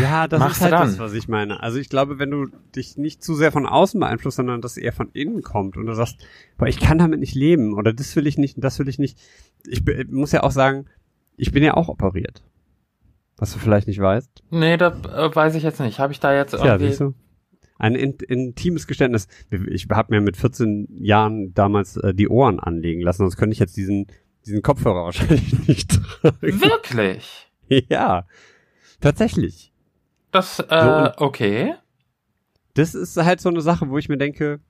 [0.00, 0.88] Ja, das Machst ist halt du dann.
[0.88, 1.62] das, was ich meine.
[1.62, 4.92] Also ich glaube, wenn du dich nicht zu sehr von außen beeinflusst, sondern dass eher
[4.92, 6.18] von innen kommt und du sagst,
[6.56, 8.98] boah, ich kann damit nicht leben oder das will ich nicht und das will ich
[8.98, 9.18] nicht.
[9.66, 10.86] Ich muss ja auch sagen,
[11.36, 12.42] ich bin ja auch operiert.
[13.36, 14.42] Was du vielleicht nicht weißt.
[14.50, 16.00] nee, das äh, weiß ich jetzt nicht.
[16.00, 17.14] Habe ich da jetzt Ja, irgendwie siehst du.
[17.78, 19.28] Ein in, intimes Geständnis.
[19.68, 23.60] Ich habe mir mit 14 Jahren damals äh, die Ohren anlegen lassen, sonst könnte ich
[23.60, 24.08] jetzt diesen,
[24.44, 26.36] diesen Kopfhörer wahrscheinlich nicht tragen.
[26.42, 27.48] wirklich?
[27.68, 28.26] ja,
[29.00, 29.72] tatsächlich.
[30.30, 30.64] Das, äh,
[31.16, 31.74] So, okay.
[32.74, 34.60] das ist halt so eine Sache, wo ich mir denke,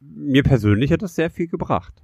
[0.00, 1.94] mir persönlich hat das sehr viel gebracht.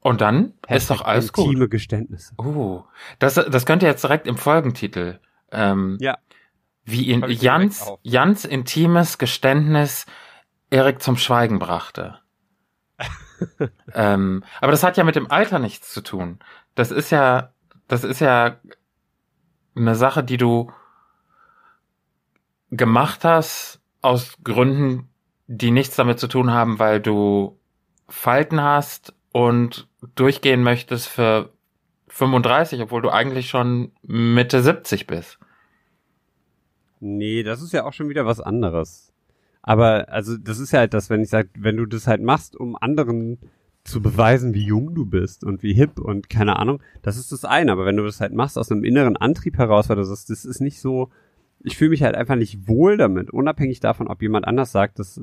[0.00, 1.46] Und dann ist doch alles gut.
[1.46, 2.32] Intime Geständnisse.
[2.38, 2.84] Uh,
[3.18, 5.18] das, das könnte jetzt direkt im Folgentitel.
[5.50, 6.18] Ähm, Ja.
[6.84, 7.90] Wie in Jans.
[8.02, 10.06] Jans intimes Geständnis
[10.70, 12.20] Erik zum Schweigen brachte.
[13.94, 16.38] ähm, aber das hat ja mit dem Alter nichts zu tun.
[16.76, 17.52] Das ist ja,
[17.88, 18.60] das ist ja
[19.76, 20.72] eine Sache, die du
[22.70, 25.08] gemacht hast aus Gründen,
[25.46, 27.58] die nichts damit zu tun haben, weil du
[28.08, 31.50] Falten hast und durchgehen möchtest für
[32.08, 35.38] 35, obwohl du eigentlich schon Mitte 70 bist.
[37.00, 39.12] Nee, das ist ja auch schon wieder was anderes.
[39.62, 42.56] Aber also das ist ja halt das, wenn ich sage, wenn du das halt machst,
[42.56, 43.38] um anderen
[43.86, 47.44] zu beweisen, wie jung du bist und wie hip und keine Ahnung, das ist das
[47.44, 47.72] eine.
[47.72, 50.44] Aber wenn du das halt machst aus einem inneren Antrieb heraus, weil du sagst, das
[50.44, 51.10] ist nicht so,
[51.62, 55.20] ich fühle mich halt einfach nicht wohl damit, unabhängig davon, ob jemand anders sagt, das,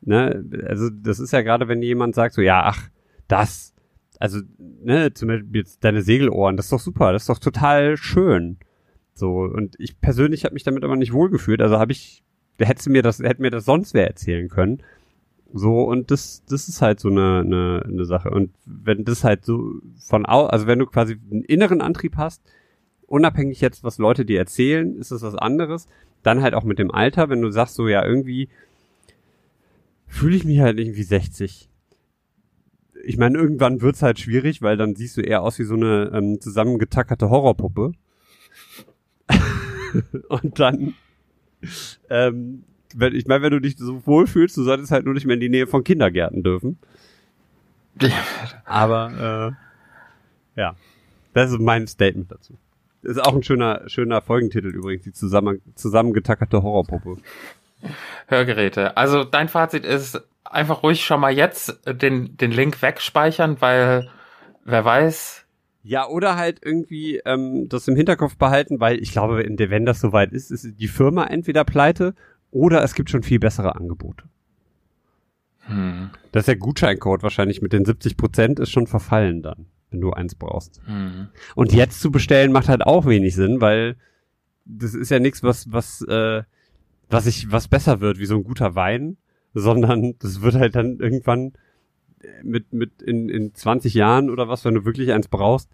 [0.00, 2.88] ne, also das ist ja gerade, wenn jemand sagt, so, ja, ach,
[3.28, 3.74] das,
[4.18, 7.96] also, ne, zum Beispiel jetzt deine Segelohren, das ist doch super, das ist doch total
[7.96, 8.58] schön.
[9.14, 11.60] So, und ich persönlich habe mich damit aber nicht wohlgefühlt.
[11.60, 12.22] Also habe ich,
[12.58, 14.82] hätte mir das, hätte mir das sonst wer erzählen können.
[15.54, 18.30] So, und das, das ist halt so eine, eine, eine Sache.
[18.30, 22.42] Und wenn das halt so von au, also wenn du quasi einen inneren Antrieb hast,
[23.06, 25.88] unabhängig jetzt, was Leute dir erzählen, ist das was anderes.
[26.22, 28.48] Dann halt auch mit dem Alter, wenn du sagst so, ja, irgendwie
[30.06, 31.68] fühle ich mich halt irgendwie 60.
[33.04, 36.10] Ich meine, irgendwann wird's halt schwierig, weil dann siehst du eher aus wie so eine
[36.14, 37.92] ähm, zusammengetackerte Horrorpuppe.
[40.28, 40.94] Und dann,
[42.08, 42.64] ähm,
[42.98, 45.40] wenn, ich meine, wenn du dich so wohlfühlst, du solltest halt nur nicht mehr in
[45.40, 46.78] die Nähe von Kindergärten dürfen.
[48.64, 49.54] Aber
[50.56, 50.76] äh, ja,
[51.34, 52.54] das ist mein Statement dazu.
[53.02, 57.16] Ist auch ein schöner, schöner Folgentitel übrigens, die zusammen, zusammengetackerte Horrorpuppe.
[58.28, 58.96] Hörgeräte.
[58.96, 64.08] Also dein Fazit ist, einfach ruhig schon mal jetzt den, den Link wegspeichern, weil
[64.64, 65.44] wer weiß.
[65.82, 70.32] Ja, oder halt irgendwie ähm, das im Hinterkopf behalten, weil ich glaube, wenn das soweit
[70.32, 72.14] ist, ist die Firma entweder pleite
[72.52, 74.24] oder es gibt schon viel bessere Angebote.
[75.66, 76.10] Hm.
[76.30, 80.12] Das ist der Gutscheincode wahrscheinlich mit den 70 Prozent ist schon verfallen dann, wenn du
[80.12, 80.80] eins brauchst.
[80.84, 81.28] Hm.
[81.56, 83.96] Und jetzt zu bestellen macht halt auch wenig Sinn, weil
[84.64, 86.42] das ist ja nichts, was, was, äh,
[87.08, 89.16] was ich, was besser wird, wie so ein guter Wein,
[89.54, 91.52] sondern das wird halt dann irgendwann
[92.42, 95.70] mit, mit in, in 20 Jahren oder was, wenn du wirklich eins brauchst,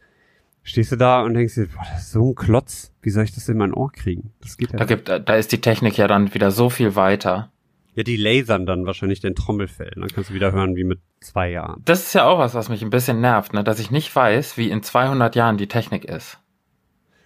[0.68, 3.34] stehst du da und denkst dir, boah, das ist so ein Klotz, wie soll ich
[3.34, 4.32] das in mein Ohr kriegen?
[4.40, 5.06] Das geht ja Da nicht.
[5.06, 7.50] gibt, da ist die Technik ja dann wieder so viel weiter.
[7.94, 9.90] Ja, die lasern dann wahrscheinlich den Trommelfell.
[9.96, 11.82] Dann kannst du wieder hören wie mit zwei Jahren.
[11.84, 13.64] Das ist ja auch was, was mich ein bisschen nervt, ne?
[13.64, 16.38] dass ich nicht weiß, wie in 200 Jahren die Technik ist.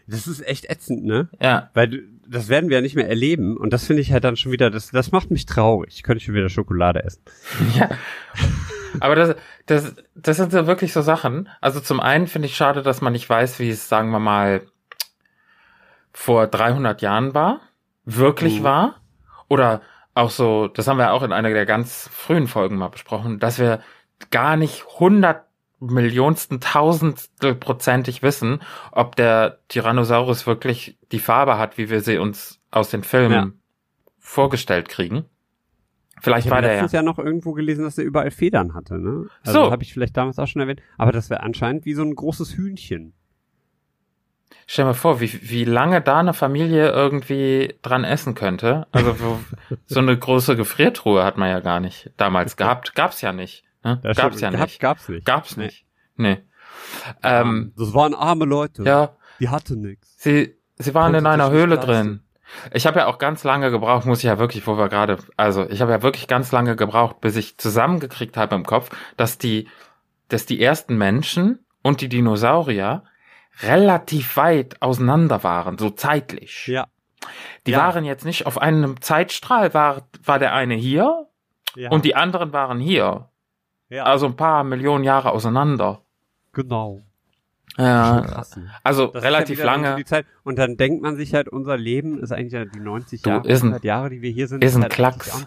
[0.06, 1.28] Das ist echt ätzend, ne?
[1.40, 3.56] Ja, Weil du- das werden wir ja nicht mehr erleben.
[3.58, 5.92] Und das finde ich halt dann schon wieder, das, das macht mich traurig.
[5.96, 7.20] Ich könnte schon wieder Schokolade essen.
[7.78, 7.90] ja.
[9.00, 9.34] Aber das,
[9.66, 11.48] das, das sind so wirklich so Sachen.
[11.60, 14.62] Also zum einen finde ich schade, dass man nicht weiß, wie es, sagen wir mal,
[16.12, 17.60] vor 300 Jahren war,
[18.04, 18.64] wirklich Mhm.
[18.64, 19.00] war.
[19.48, 19.80] Oder
[20.14, 23.58] auch so, das haben wir auch in einer der ganz frühen Folgen mal besprochen, dass
[23.58, 23.80] wir
[24.30, 25.44] gar nicht 100
[25.80, 28.60] Millionsten, Tausendstel prozentig wissen,
[28.92, 33.46] ob der Tyrannosaurus wirklich die Farbe hat, wie wir sie uns aus den Filmen Ja.
[34.20, 35.24] vorgestellt kriegen.
[36.22, 36.80] Vielleicht Ich war habe der ja.
[36.82, 37.02] letztens ja.
[37.02, 39.26] noch irgendwo gelesen, dass er überall Federn hatte, ne?
[39.44, 39.70] Also So.
[39.72, 40.80] habe ich vielleicht damals auch schon erwähnt.
[40.96, 43.12] Aber das wäre anscheinend wie so ein großes Hühnchen.
[44.68, 48.86] Stell dir mal vor, wie, wie lange da eine Familie irgendwie dran essen könnte.
[48.92, 49.38] Also wo,
[49.86, 52.94] so eine große Gefriertruhe hat man ja gar nicht damals gehabt.
[52.94, 53.64] Gab's ja nicht.
[53.82, 53.98] Ne?
[54.02, 54.78] Das Gab's ja nicht.
[54.80, 55.24] Gab's nicht.
[55.26, 55.64] Gab's Nee.
[55.64, 55.86] nicht.
[56.16, 56.38] Nee.
[57.24, 58.84] Ähm, das waren arme Leute.
[58.84, 60.14] ja, Die hatte nix.
[60.18, 61.90] sie, sie waren in einer Höhle leisten.
[61.90, 62.20] drin.
[62.72, 65.68] Ich habe ja auch ganz lange gebraucht, muss ich ja wirklich, wo wir gerade, also
[65.68, 69.68] ich habe ja wirklich ganz lange gebraucht, bis ich zusammengekriegt habe im Kopf, dass die,
[70.28, 73.04] dass die ersten Menschen und die Dinosaurier
[73.62, 76.66] relativ weit auseinander waren, so zeitlich.
[76.66, 76.86] Ja.
[77.66, 77.78] Die Ja.
[77.78, 81.28] waren jetzt nicht auf einem Zeitstrahl, war, war der eine hier
[81.76, 81.90] ja.
[81.90, 83.28] und die anderen waren hier.
[83.88, 86.02] ja, Also ein paar Millionen Jahre auseinander.
[86.52, 87.02] genau.
[87.78, 88.70] Ja, krass, ne?
[88.84, 89.96] also Das relativ ist ja lange.
[89.96, 90.26] die Zeit.
[90.44, 93.48] Und dann denkt man sich halt, unser Leben ist eigentlich ja die 90 Du, Jahre,
[93.48, 95.46] ist ein- 100 Jahre, die wir hier sind, ist ein halt Klacks.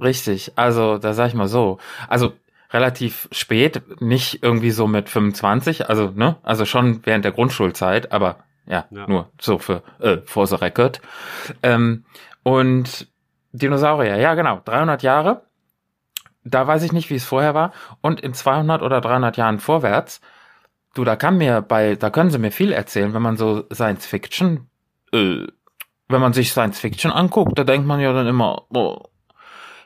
[0.00, 1.78] Richtig, also da sag ich mal so.
[2.08, 2.32] Also
[2.72, 8.40] relativ spät, nicht irgendwie so mit 25, also ne, also schon während der Grundschulzeit, aber
[8.66, 9.06] ja, Ja.
[9.08, 11.00] nur so für äh, for the record.
[11.62, 12.04] Ähm,
[12.42, 13.08] und
[13.52, 15.42] Dinosaurier, ja genau, 300 Jahre.
[16.44, 17.72] Da weiß ich nicht, wie es vorher war.
[18.02, 20.20] Und in 200 oder 300 Jahren vorwärts,
[20.96, 24.06] du, da kann mir bei, da können sie mir viel erzählen, wenn man so Science
[24.06, 24.68] Fiction,
[25.12, 25.46] äh,
[26.08, 29.02] wenn man sich Science Fiction anguckt, da denkt man ja dann immer, oh,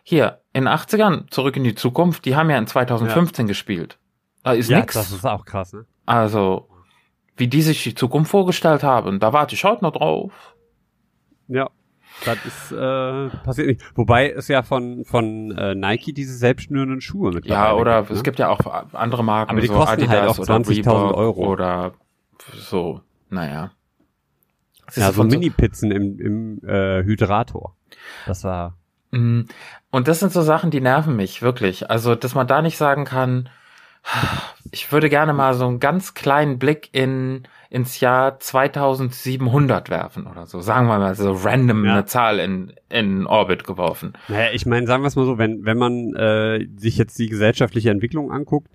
[0.03, 3.99] hier, in 80ern, zurück in die Zukunft, die haben ja in 2015 gespielt.
[4.43, 4.95] Da ist ja, nix.
[4.95, 5.87] das ist auch krass, ne?
[6.07, 6.69] Also,
[7.37, 10.57] wie die sich die Zukunft vorgestellt haben, da warte ich heute noch drauf.
[11.49, 11.71] Ja.
[12.25, 13.83] Das ist äh, passiert nicht.
[13.95, 18.39] Wobei es ja von von äh, Nike diese selbstschnürenden Schuhe mit Ja, oder es gibt
[18.39, 18.61] ja auch
[18.93, 21.47] andere Marken, Aber die so kosten Adidas halt auch oder 20.000 Reebok Euro.
[21.47, 21.93] Oder
[22.55, 23.71] so, naja.
[24.97, 27.77] Ja so Mini-Pizzen im, im äh, Hydrator.
[28.27, 28.77] Das war
[29.11, 29.43] Mm,
[29.91, 31.91] Und das sind so Sachen, die nerven mich, wirklich.
[31.91, 33.49] Also, dass man da nicht sagen kann,
[34.71, 40.47] ich würde gerne mal so einen ganz kleinen Blick in, ins Jahr 2700 werfen oder
[40.47, 40.61] so.
[40.61, 41.93] Sagen wir mal so random Ja.
[41.93, 44.15] eine Zahl in, in Orbit geworfen.
[44.29, 47.29] Naja, ich meine, sagen wir es mal so, wenn, wenn man äh, sich jetzt die
[47.29, 48.69] gesellschaftliche Entwicklung anguckt,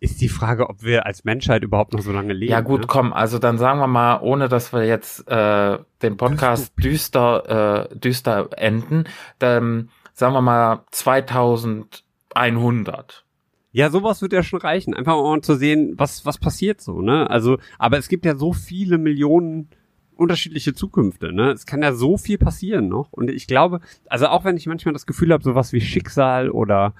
[0.00, 2.52] ist die Frage, ob wir als Menschheit überhaupt noch so lange leben.
[2.52, 2.86] Ja gut, ne?
[2.86, 7.96] komm, also dann sagen wir mal, ohne dass wir jetzt äh, den Podcast düster, äh,
[7.98, 9.04] düster enden,
[9.38, 13.24] dann sagen wir mal 2100.
[13.72, 14.94] Ja, sowas wird ja schon reichen.
[14.94, 17.28] Einfach mal zu sehen, was, was passiert so, ne?
[17.28, 19.68] Also, aber es gibt ja so viele Millionen
[20.14, 21.52] unterschiedliche Zukünfte, ne?
[21.52, 23.12] Es kann ja so viel passieren noch.
[23.12, 26.94] Und ich glaube, also auch wenn ich manchmal das Gefühl habe, sowas wie Schicksal oder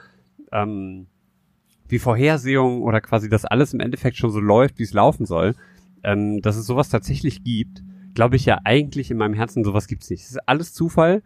[0.52, 1.06] ähm,
[1.88, 5.54] wie Vorhersehung oder quasi, dass alles im Endeffekt schon so läuft, wie es laufen soll,
[6.02, 7.82] ähm, dass es sowas tatsächlich gibt,
[8.14, 10.22] glaube ich ja eigentlich in meinem Herzen, sowas gibt's nicht.
[10.22, 11.22] Es ist alles Zufall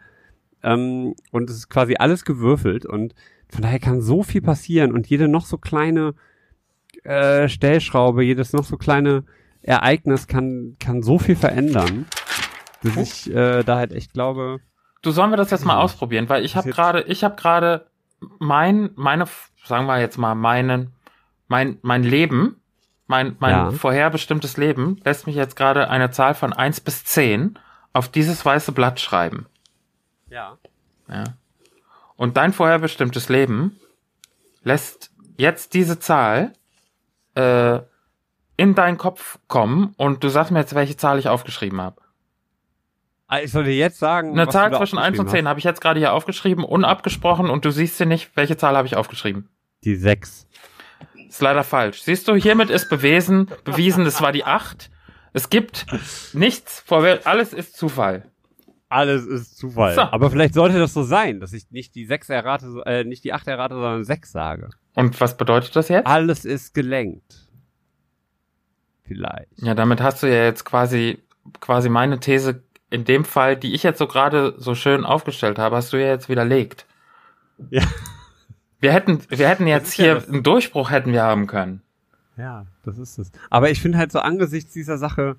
[0.63, 3.15] ähm, und es ist quasi alles gewürfelt und
[3.53, 6.15] von daher kann so viel passieren und jede noch so kleine
[7.05, 9.25] äh, Stellschraube, jedes noch so kleine
[9.63, 12.07] Ereignis kann, kann so viel verändern,
[12.83, 14.61] dass ich äh, da halt echt glaube,
[15.03, 17.87] Du sollen wir das jetzt mal ausprobieren, weil ich habe gerade, ich habe gerade
[18.39, 19.25] mein, meine,
[19.65, 20.93] sagen wir jetzt mal meinen,
[21.49, 22.57] mein, mein Leben,
[23.07, 23.71] mein, mein Ja.
[23.71, 27.59] vorherbestimmtes Leben lässt mich jetzt gerade eine Zahl von eins bis zehn
[27.95, 29.47] auf dieses weiße Blatt schreiben.
[30.29, 30.59] ja.
[31.09, 31.25] Ja.
[32.21, 33.81] Und dein vorherbestimmtes Leben
[34.63, 36.53] lässt jetzt diese Zahl
[37.35, 37.79] äh,
[38.59, 42.03] in deinen Kopf kommen und du sagst mir jetzt, welche Zahl ich aufgeschrieben habe.
[43.27, 44.33] Ah, Ich soll dir jetzt sagen.
[44.33, 47.49] Eine was Zahl zwischen 1 und aufgeschrieben 10 habe ich jetzt gerade hier aufgeschrieben, unabgesprochen
[47.49, 48.33] und du siehst sie nicht.
[48.35, 49.49] Welche Zahl habe ich aufgeschrieben?
[49.85, 50.47] Die sechs.
[51.27, 52.03] Ist leider falsch.
[52.03, 54.91] Siehst du, hiermit ist bewiesen, bewiesen, es war die 8.
[55.33, 55.87] Es gibt
[56.35, 58.31] nichts, vorwärts, alles ist Zufall.
[58.91, 59.95] Alles ist Zufall.
[59.95, 60.03] So.
[60.03, 63.33] Aber vielleicht sollte das so sein, dass ich nicht die sechs errate, äh, nicht die
[63.33, 64.69] acht errate, sondern sechs sage.
[64.95, 66.07] Und was bedeutet das jetzt?
[66.07, 67.49] Alles ist gelenkt.
[69.05, 69.51] Vielleicht.
[69.57, 71.19] Ja, damit hast du ja jetzt quasi,
[71.61, 75.77] quasi meine These in dem Fall, die ich jetzt so gerade so schön aufgestellt habe,
[75.77, 76.87] hast du ja jetzt widerlegt.
[77.71, 77.83] Ja.
[78.81, 81.83] Wir hätten, wir hätten jetzt ja hier das- einen Durchbruch hätten wir haben können.
[82.37, 83.31] Ja, das ist es.
[83.51, 85.37] Aber ich finde halt so angesichts dieser Sache,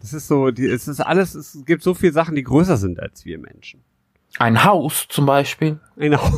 [0.00, 3.00] das ist so, die, es ist alles, es gibt so viele Sachen, die größer sind
[3.00, 3.82] als wir Menschen.
[4.38, 5.80] Ein Haus zum Beispiel.
[5.96, 6.22] Genau.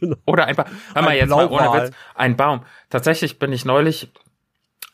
[0.00, 0.16] genau.
[0.26, 0.66] Oder ein Baum.
[0.94, 1.88] Hör mal Ein jetzt mal ohne Blauwal.
[1.88, 1.96] Witz.
[2.14, 2.60] Ein Baum.
[2.90, 4.12] Tatsächlich bin ich neulich,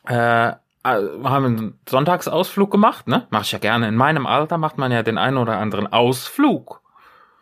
[0.08, 3.26] äh, äh, haben einen Sonntagsausflug gemacht, ne?
[3.30, 3.88] Mach ich ja gerne.
[3.88, 6.80] In meinem Alter macht man ja den einen oder anderen Ausflug.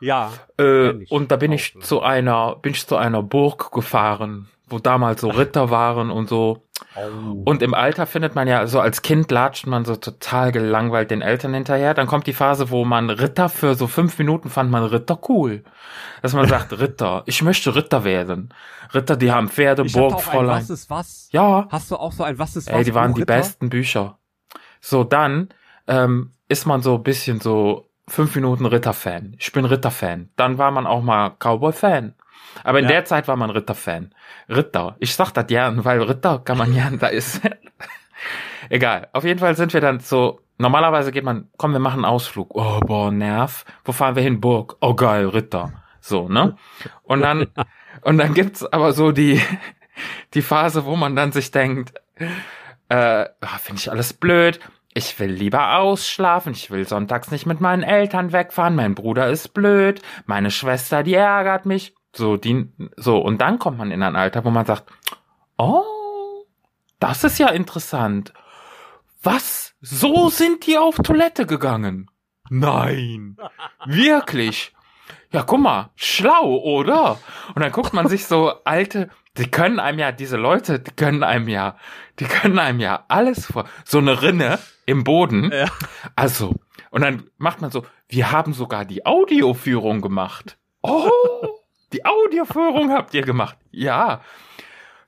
[0.00, 0.32] Ja.
[0.58, 5.20] Äh, und da bin ich zu einer, bin ich zu einer Burg gefahren, wo damals
[5.20, 6.64] so Ritter waren und so.
[6.96, 7.42] Oh.
[7.44, 11.22] Und im Alter findet man ja, so als Kind latscht man so total gelangweilt den
[11.22, 11.94] Eltern hinterher.
[11.94, 15.64] Dann kommt die Phase, wo man Ritter für so fünf Minuten fand man Ritter cool.
[16.22, 18.52] Dass man sagt, Ritter, ich möchte Ritter werden.
[18.94, 20.56] Ritter, die haben Pferde, ich auch ein Burgfräulein.
[20.56, 21.28] Was ist was?
[21.32, 22.74] Ja, Hast du auch so ein Was ist was?
[22.74, 23.34] ey, die waren die Ritter?
[23.34, 24.18] besten Bücher.
[24.80, 25.50] So, dann
[25.86, 29.36] ähm, ist man so ein bisschen so fünf Minuten Ritter-Fan.
[29.38, 30.30] Ich bin Ritter-Fan.
[30.36, 32.14] Dann war man auch mal Cowboy-Fan.
[32.64, 32.90] Aber in Ja.
[32.92, 34.14] der Zeit war man Ritter-Fan.
[34.48, 34.96] Ritter.
[34.98, 37.40] Ich sag das gern, weil Ritter kann man gern, da ist.
[38.68, 39.08] Egal.
[39.12, 42.54] Auf jeden Fall sind wir dann so, normalerweise geht man, komm, wir machen einen Ausflug.
[42.54, 43.64] Oh, boah, Nerv.
[43.84, 44.40] Wo fahren wir hin?
[44.40, 44.76] Burg.
[44.80, 45.72] Oh, geil, Ritter.
[46.00, 46.56] So, ne?
[47.02, 47.46] Und dann,
[48.02, 49.40] und dann gibt's aber so die,
[50.34, 51.94] die Phase, wo man dann sich denkt,
[52.88, 53.26] äh,
[53.58, 54.60] finde ich alles blöd.
[54.92, 56.52] Ich will lieber ausschlafen.
[56.52, 58.74] Ich will sonntags nicht mit meinen Eltern wegfahren.
[58.74, 60.02] Mein Bruder ist blöd.
[60.26, 61.94] Meine Schwester, die ärgert mich.
[62.12, 63.18] So, die, so.
[63.18, 64.90] Und dann kommt man in ein Alter, wo man sagt,
[65.58, 66.44] oh,
[66.98, 68.32] das ist ja interessant.
[69.22, 69.74] Was?
[69.80, 72.10] So sind die auf Toilette gegangen?
[72.50, 73.36] Nein.
[73.86, 74.74] Wirklich?
[75.32, 77.18] Ja, guck mal, schlau, oder?
[77.54, 81.22] Und dann guckt man sich so alte, die können einem ja, diese Leute, die können
[81.22, 81.76] einem ja,
[82.18, 83.64] die können einem ja alles vor.
[83.84, 85.52] So eine Rinne im Boden.
[85.52, 85.66] Ja.
[86.16, 86.56] Also,
[86.90, 90.58] und dann macht man so, wir haben sogar die Audioführung gemacht.
[90.82, 91.59] Oh,
[91.92, 93.56] die Audioführung habt ihr gemacht.
[93.70, 94.20] Ja.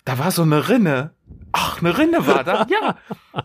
[0.05, 1.15] Da war so eine Rinne.
[1.53, 2.67] Ach, eine Rinne war da.
[2.69, 2.97] Ja.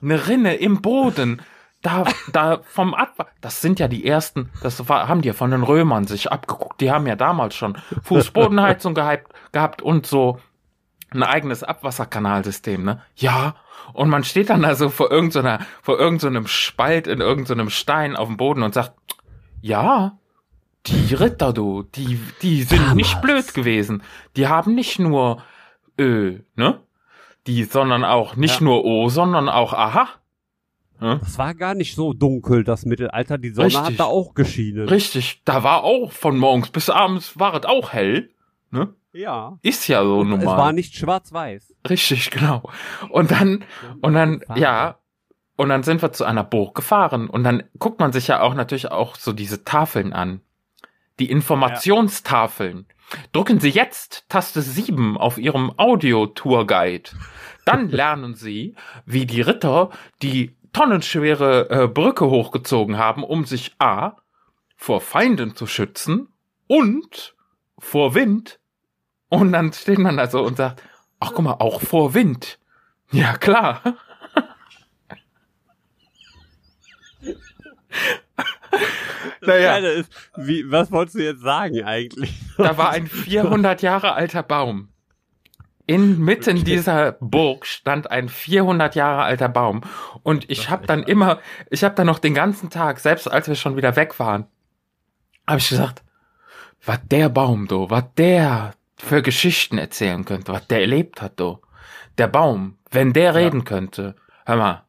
[0.01, 1.41] Eine Rinne im Boden.
[1.83, 5.51] Da, da vom Adva das sind ja die ersten, das war, haben die ja von
[5.51, 6.81] den Römern sich abgeguckt.
[6.81, 10.39] Die haben ja damals schon Fußbodenheizung gehabt, gehabt und so
[11.11, 13.01] ein eigenes Abwasserkanalsystem, ne?
[13.15, 13.55] Ja.
[13.93, 18.37] Und man steht dann also vor irgendeiner, vor irgendeinem Spalt in irgendeinem Stein auf dem
[18.37, 18.93] Boden und sagt,
[19.61, 20.17] ja,
[20.87, 22.95] die Ritter, du, die, die sind Damals.
[22.95, 24.03] nicht blöd gewesen.
[24.35, 25.43] Die haben nicht nur
[25.99, 26.79] Ö, ne?
[27.47, 28.63] Die, sondern auch nicht Ja.
[28.65, 30.07] nur O, sondern auch Aha.
[30.99, 31.19] Ne?
[31.21, 33.37] Das war gar nicht so dunkel, das Mittelalter.
[33.37, 33.83] Die Sonne Richtig.
[33.85, 34.89] hat da auch geschienen.
[34.89, 38.31] Richtig, da war auch von morgens bis abends war es auch hell.
[38.71, 38.93] Ne?
[39.13, 39.59] Ja.
[39.61, 40.57] Ist ja so Es normal.
[40.57, 41.75] war nicht schwarz-weiß.
[41.89, 42.63] Richtig, genau.
[43.09, 43.63] Und dann,
[44.01, 44.97] und dann, ja,
[45.55, 48.53] und dann sind wir zu einer Burg gefahren und dann guckt man sich ja auch
[48.55, 50.41] natürlich auch so diese Tafeln an.
[51.19, 52.87] Die Informationstafeln.
[53.31, 57.11] Drücken Sie jetzt Taste 7 auf Ihrem Audio-Tour-Guide.
[57.65, 59.89] Dann lernen Sie, wie die Ritter
[60.21, 64.17] die tonnenschwere äh, Brücke hochgezogen haben, um sich A
[64.75, 66.27] vor Feinden zu schützen
[66.67, 67.35] und
[67.79, 68.59] vor Wind.
[69.29, 70.83] Und dann steht man da so und sagt,
[71.19, 72.59] ach guck mal, auch vor Wind.
[73.11, 73.81] Ja, klar.
[79.41, 82.33] naja, ist, wie, was wolltest du jetzt sagen eigentlich?
[82.57, 84.89] da war ein 400 Jahre alter Baum.
[85.85, 89.81] Inmitten dieser Burg stand ein 400 Jahre alter Baum.
[90.21, 93.55] Und ich habe dann immer, ich habe dann noch den ganzen Tag, selbst als wir
[93.55, 94.47] schon wieder weg waren,
[95.47, 96.03] habe ich gesagt,
[96.83, 101.61] was der Baum, do, was der für Geschichten erzählen könnte, was der erlebt hat, do.
[102.17, 104.15] Der Baum, wenn der reden könnte,
[104.45, 104.83] hör mal,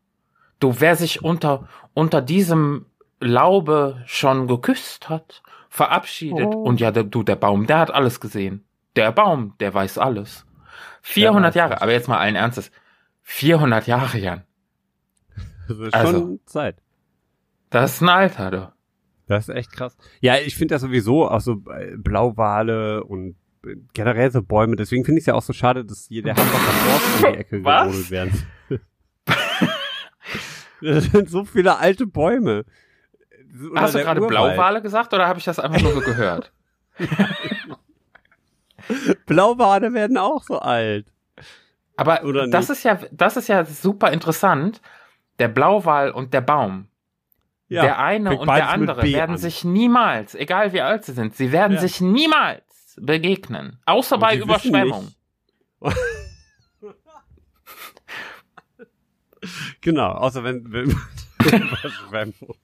[0.60, 2.86] du, wer sich unter, unter diesem
[3.20, 6.62] Laube schon geküsst hat, verabschiedet, Oh.
[6.62, 8.64] und ja, der, du, der Baum, der hat alles gesehen.
[8.96, 10.46] Der Baum, der weiß alles.
[11.02, 11.82] 400 weiß Jahre, das.
[11.82, 12.70] aber jetzt mal allen Ernstes.
[13.22, 14.44] 400 Jahre, Jan.
[15.68, 16.12] Das ist Also.
[16.12, 16.76] schon Zeit.
[17.70, 18.72] Das ist ein Alter, du.
[19.26, 19.96] Das ist echt krass.
[20.20, 24.76] Ja, ich finde das sowieso auch so äh, Blauwale und äh, generell so Bäume.
[24.76, 27.38] Deswegen finde ich es ja auch so schade, dass hier der Hamburger Forst in die
[27.38, 27.86] Ecke Was?
[27.88, 28.46] gerodelt werden.
[30.80, 32.64] das sind so viele alte Bäume.
[33.70, 34.20] Oder Hast du gerade.
[34.20, 36.52] Blauwale gesagt oder habe ich das einfach nur so gehört?
[39.26, 41.06] Blauwale werden auch so alt.
[41.96, 42.78] Aber Oder das nicht?
[42.78, 44.80] ist ja, das ist ja super interessant.
[45.38, 46.88] Der Blauwal und der Baum.
[47.68, 49.38] Ja, der eine und der andere werden an.
[49.38, 51.80] sich niemals, egal wie alt sie sind, sie werden Ja.
[51.80, 52.62] sich niemals
[52.96, 53.78] begegnen.
[53.84, 55.08] Außer Und bei Überschwemmung.
[59.80, 60.90] Genau, außer wenn, wenn
[61.62, 62.56] Überschwemmung.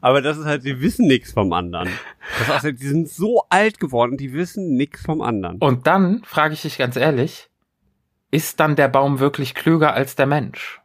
[0.00, 1.90] Aber das ist halt, die wissen nichts vom anderen.
[2.38, 5.58] Das heißt, die sind so alt geworden, die wissen nichts vom anderen.
[5.58, 7.48] Und dann frage ich dich ganz ehrlich,
[8.30, 10.80] ist dann der Baum wirklich klüger als der Mensch?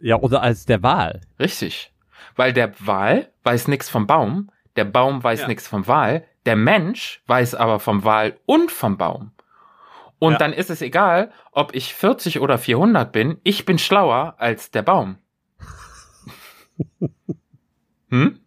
[0.00, 1.20] Ja, oder als der Wal.
[1.38, 1.92] Richtig.
[2.36, 5.48] Weil der Wal weiß nichts vom Baum, der Baum weiß Ja.
[5.48, 9.32] nichts vom Wal, der Mensch weiß aber vom Wal und vom Baum.
[10.18, 10.38] Und Ja.
[10.38, 14.82] dann ist es egal, ob ich 40 oder 400 bin, ich bin schlauer als der
[14.82, 15.16] Baum.
[18.14, 18.40] hm?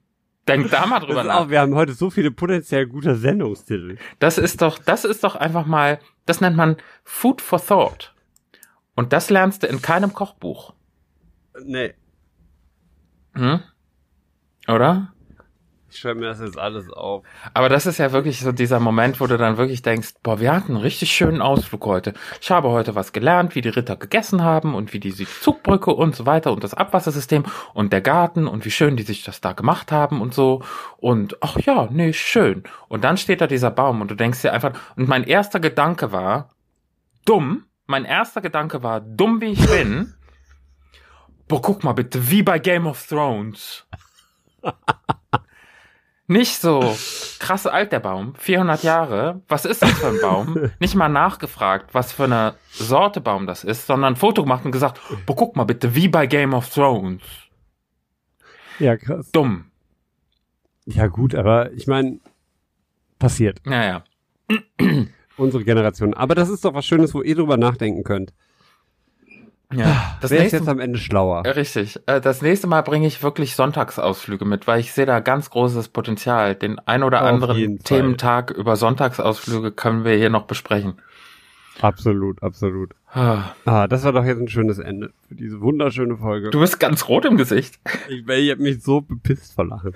[0.47, 1.35] Denk da mal drüber nach.
[1.35, 3.97] auch, wir haben heute so viele potenziell gute Sendungstitel.
[4.19, 8.13] Das ist doch, das ist doch einfach mal, das nennt man Food for Thought.
[8.95, 10.73] Und das lernst du in keinem Kochbuch.
[11.65, 11.93] Nee,
[13.37, 13.59] Hm?
[14.67, 15.13] Oder?
[15.97, 17.25] Ich schreibe mir das jetzt alles auf.
[17.55, 20.53] Aber das ist ja wirklich so dieser Moment, wo du dann wirklich denkst, boah, wir
[20.53, 22.13] hatten einen richtig schönen Ausflug heute.
[22.39, 25.89] Ich habe heute was gelernt, wie die Ritter gegessen haben und wie die die Zugbrücke
[25.89, 29.41] und so weiter und das Abwassersystem und der Garten und wie schön die sich das
[29.41, 30.61] da gemacht haben und so.
[30.97, 32.61] Und ach ja, nee, schön.
[32.89, 36.11] Und dann steht da dieser Baum und du denkst dir einfach, und mein erster Gedanke
[36.11, 36.51] war,
[37.25, 40.13] dumm, mein erster Gedanke war, dumm wie ich bin,
[41.47, 43.87] boah, guck mal bitte, wie bei Game of Thrones.
[46.29, 46.93] Nicht so
[47.39, 49.41] krass alt der Baum, 400 Jahre.
[49.47, 50.71] Was ist das für ein Baum?
[50.79, 54.73] Nicht mal nachgefragt, was für eine Sorte Baum das ist, sondern ein Foto gemacht und
[54.73, 57.21] gesagt, boah, guck mal bitte, wie bei Game of Thrones.
[58.79, 59.31] Ja, krass.
[59.31, 59.71] Dumm.
[60.85, 62.19] Ja, gut, aber ich meine,
[63.19, 63.61] passiert.
[63.65, 64.03] Naja.
[65.37, 66.13] Unsere Generation.
[66.13, 68.33] Aber das ist doch was Schönes, wo ihr drüber nachdenken könnt.
[69.73, 70.17] Ja.
[70.21, 71.43] Das Wer ist nächste, jetzt am Ende schlauer?
[71.45, 71.99] Richtig.
[72.05, 75.89] Äh, Das nächste Mal bringe ich wirklich Sonntagsausflüge mit, weil ich sehe da ganz großes
[75.89, 76.55] Potenzial.
[76.55, 77.79] Den ein oder Auf anderen.
[77.79, 80.93] Thementag über Sonntagsausflüge können wir hier noch besprechen.
[81.81, 82.93] Absolut, absolut.
[83.11, 83.51] Ah.
[83.65, 86.49] Ah, das war doch jetzt ein schönes Ende für diese wunderschöne Folge.
[86.49, 87.79] Du bist ganz rot im Gesicht.
[88.09, 89.93] Ich, ich habe mich so bepisst vor Lachen.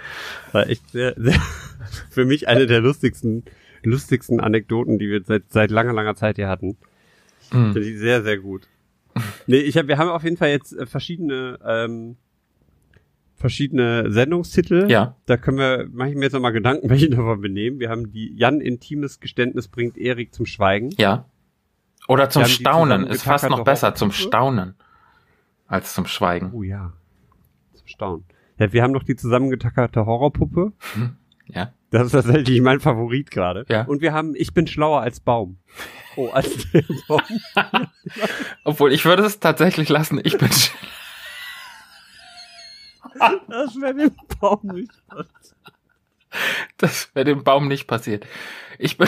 [0.52, 1.40] War echt sehr, sehr,
[2.12, 3.46] für mich eine der lustigsten,
[3.84, 6.78] lustigsten Anekdoten, die wir seit, seit langer, langer Zeit hier hatten.
[7.52, 7.74] Hm.
[7.74, 8.68] Finde ich sehr, sehr gut.
[9.48, 12.18] Nee, ich hab, wir haben auf jeden Fall jetzt äh, verschiedene, ähm,
[13.36, 14.90] verschiedene Sendungstitel.
[14.90, 15.16] Ja.
[15.26, 17.80] Da können wir, mache ich mir jetzt nochmal Gedanken, welche davon wir nehmen.
[17.80, 20.92] Wir haben die Jan intimes Geständnis bringt Erik zum Schweigen.
[20.98, 21.26] Ja.
[22.08, 23.08] Oder zum Staunen.
[23.08, 24.12] Ist fast noch besser, zum.
[24.12, 24.76] Staunen.
[25.68, 26.52] Als zum Schweigen.
[26.54, 26.94] Oh ja.
[27.74, 28.26] Zum Staunen.
[28.58, 30.74] Ja, wir haben noch die zusammengetackerte Horrorpuppe.
[31.48, 31.74] Ja.
[31.92, 33.66] Das ist tatsächlich mein Favorit gerade.
[33.70, 33.84] Ja.
[33.84, 35.60] Und wir haben Ich bin schlauer als Baum.
[36.16, 37.22] Oh, als der Baum.
[38.64, 40.20] Obwohl, ich würde es tatsächlich lassen.
[40.24, 40.50] Ich bin,
[43.48, 44.92] Das wäre dem Baum nicht.
[46.78, 48.26] das wäre dem Baum nicht passiert.
[48.80, 49.08] Ich bin,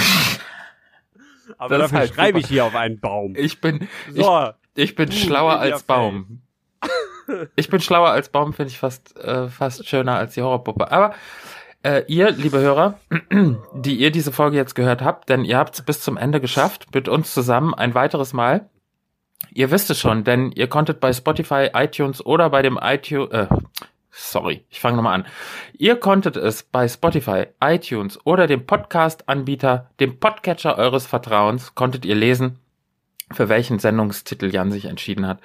[1.57, 3.34] Aber Das dafür halt schreibe ich hier auf einen Baum.
[3.36, 4.49] ich bin, So.
[4.75, 6.41] ich, ich bin Uh, schlauer als Baum.
[7.55, 10.91] Ich bin schlauer als Baum, finde ich fast, äh, fast schöner als die Horrorpuppe.
[10.91, 11.15] Aber
[11.84, 12.99] äh, ihr, liebe Hörer,
[13.73, 16.88] die ihr diese Folge jetzt gehört habt, denn ihr habt es bis zum Ende geschafft,
[16.93, 18.69] mit uns zusammen ein weiteres Mal.
[19.51, 23.47] Ihr wisst es schon, denn ihr konntet bei Spotify, iTunes oder bei dem iTunes, äh,
[24.09, 25.25] sorry, ich fange nochmal an.
[25.73, 32.15] Ihr konntet es bei Spotify, iTunes oder dem Podcast-Anbieter, dem Podcatcher eures Vertrauens, konntet ihr
[32.15, 32.59] lesen,
[33.31, 35.39] für welchen Sendungstitel Jan sich entschieden hat.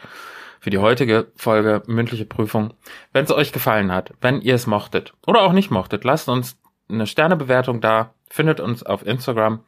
[0.61, 2.75] Für die heutige Folge mündliche Prüfung.
[3.13, 6.59] Wenn es euch gefallen hat, wenn ihr es mochtet oder auch nicht mochtet, lasst uns
[6.89, 9.61] eine Sternebewertung da, findet uns auf Instagram,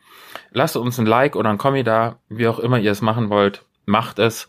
[0.50, 3.64] lasst uns ein Like oder ein Kommi da, wie auch immer ihr es machen wollt,
[3.86, 4.46] macht es.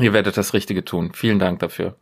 [0.00, 1.12] Ihr werdet das Richtige tun.
[1.14, 1.96] Vielen Dank dafür.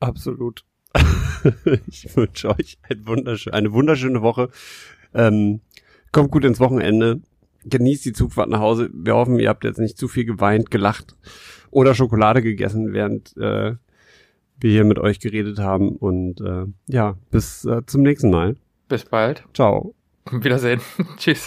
[0.00, 0.64] Absolut.
[1.86, 4.48] ich wünsche euch ein wunderschön, eine wunderschöne Woche.
[5.14, 5.60] Ähm,
[6.12, 7.20] kommt gut ins Wochenende.
[7.64, 8.90] Genießt die Zugfahrt nach Hause.
[8.92, 11.16] Wir hoffen, ihr habt jetzt nicht zu viel geweint, gelacht
[11.76, 13.74] oder Schokolade gegessen, während äh,
[14.58, 15.90] wir hier mit euch geredet haben.
[15.90, 18.56] Und äh, ja, bis äh, zum nächsten Mal.
[18.88, 19.44] Bis bald.
[19.52, 19.94] Ciao.
[20.30, 20.80] Wiedersehen.
[21.18, 21.46] Tschüss.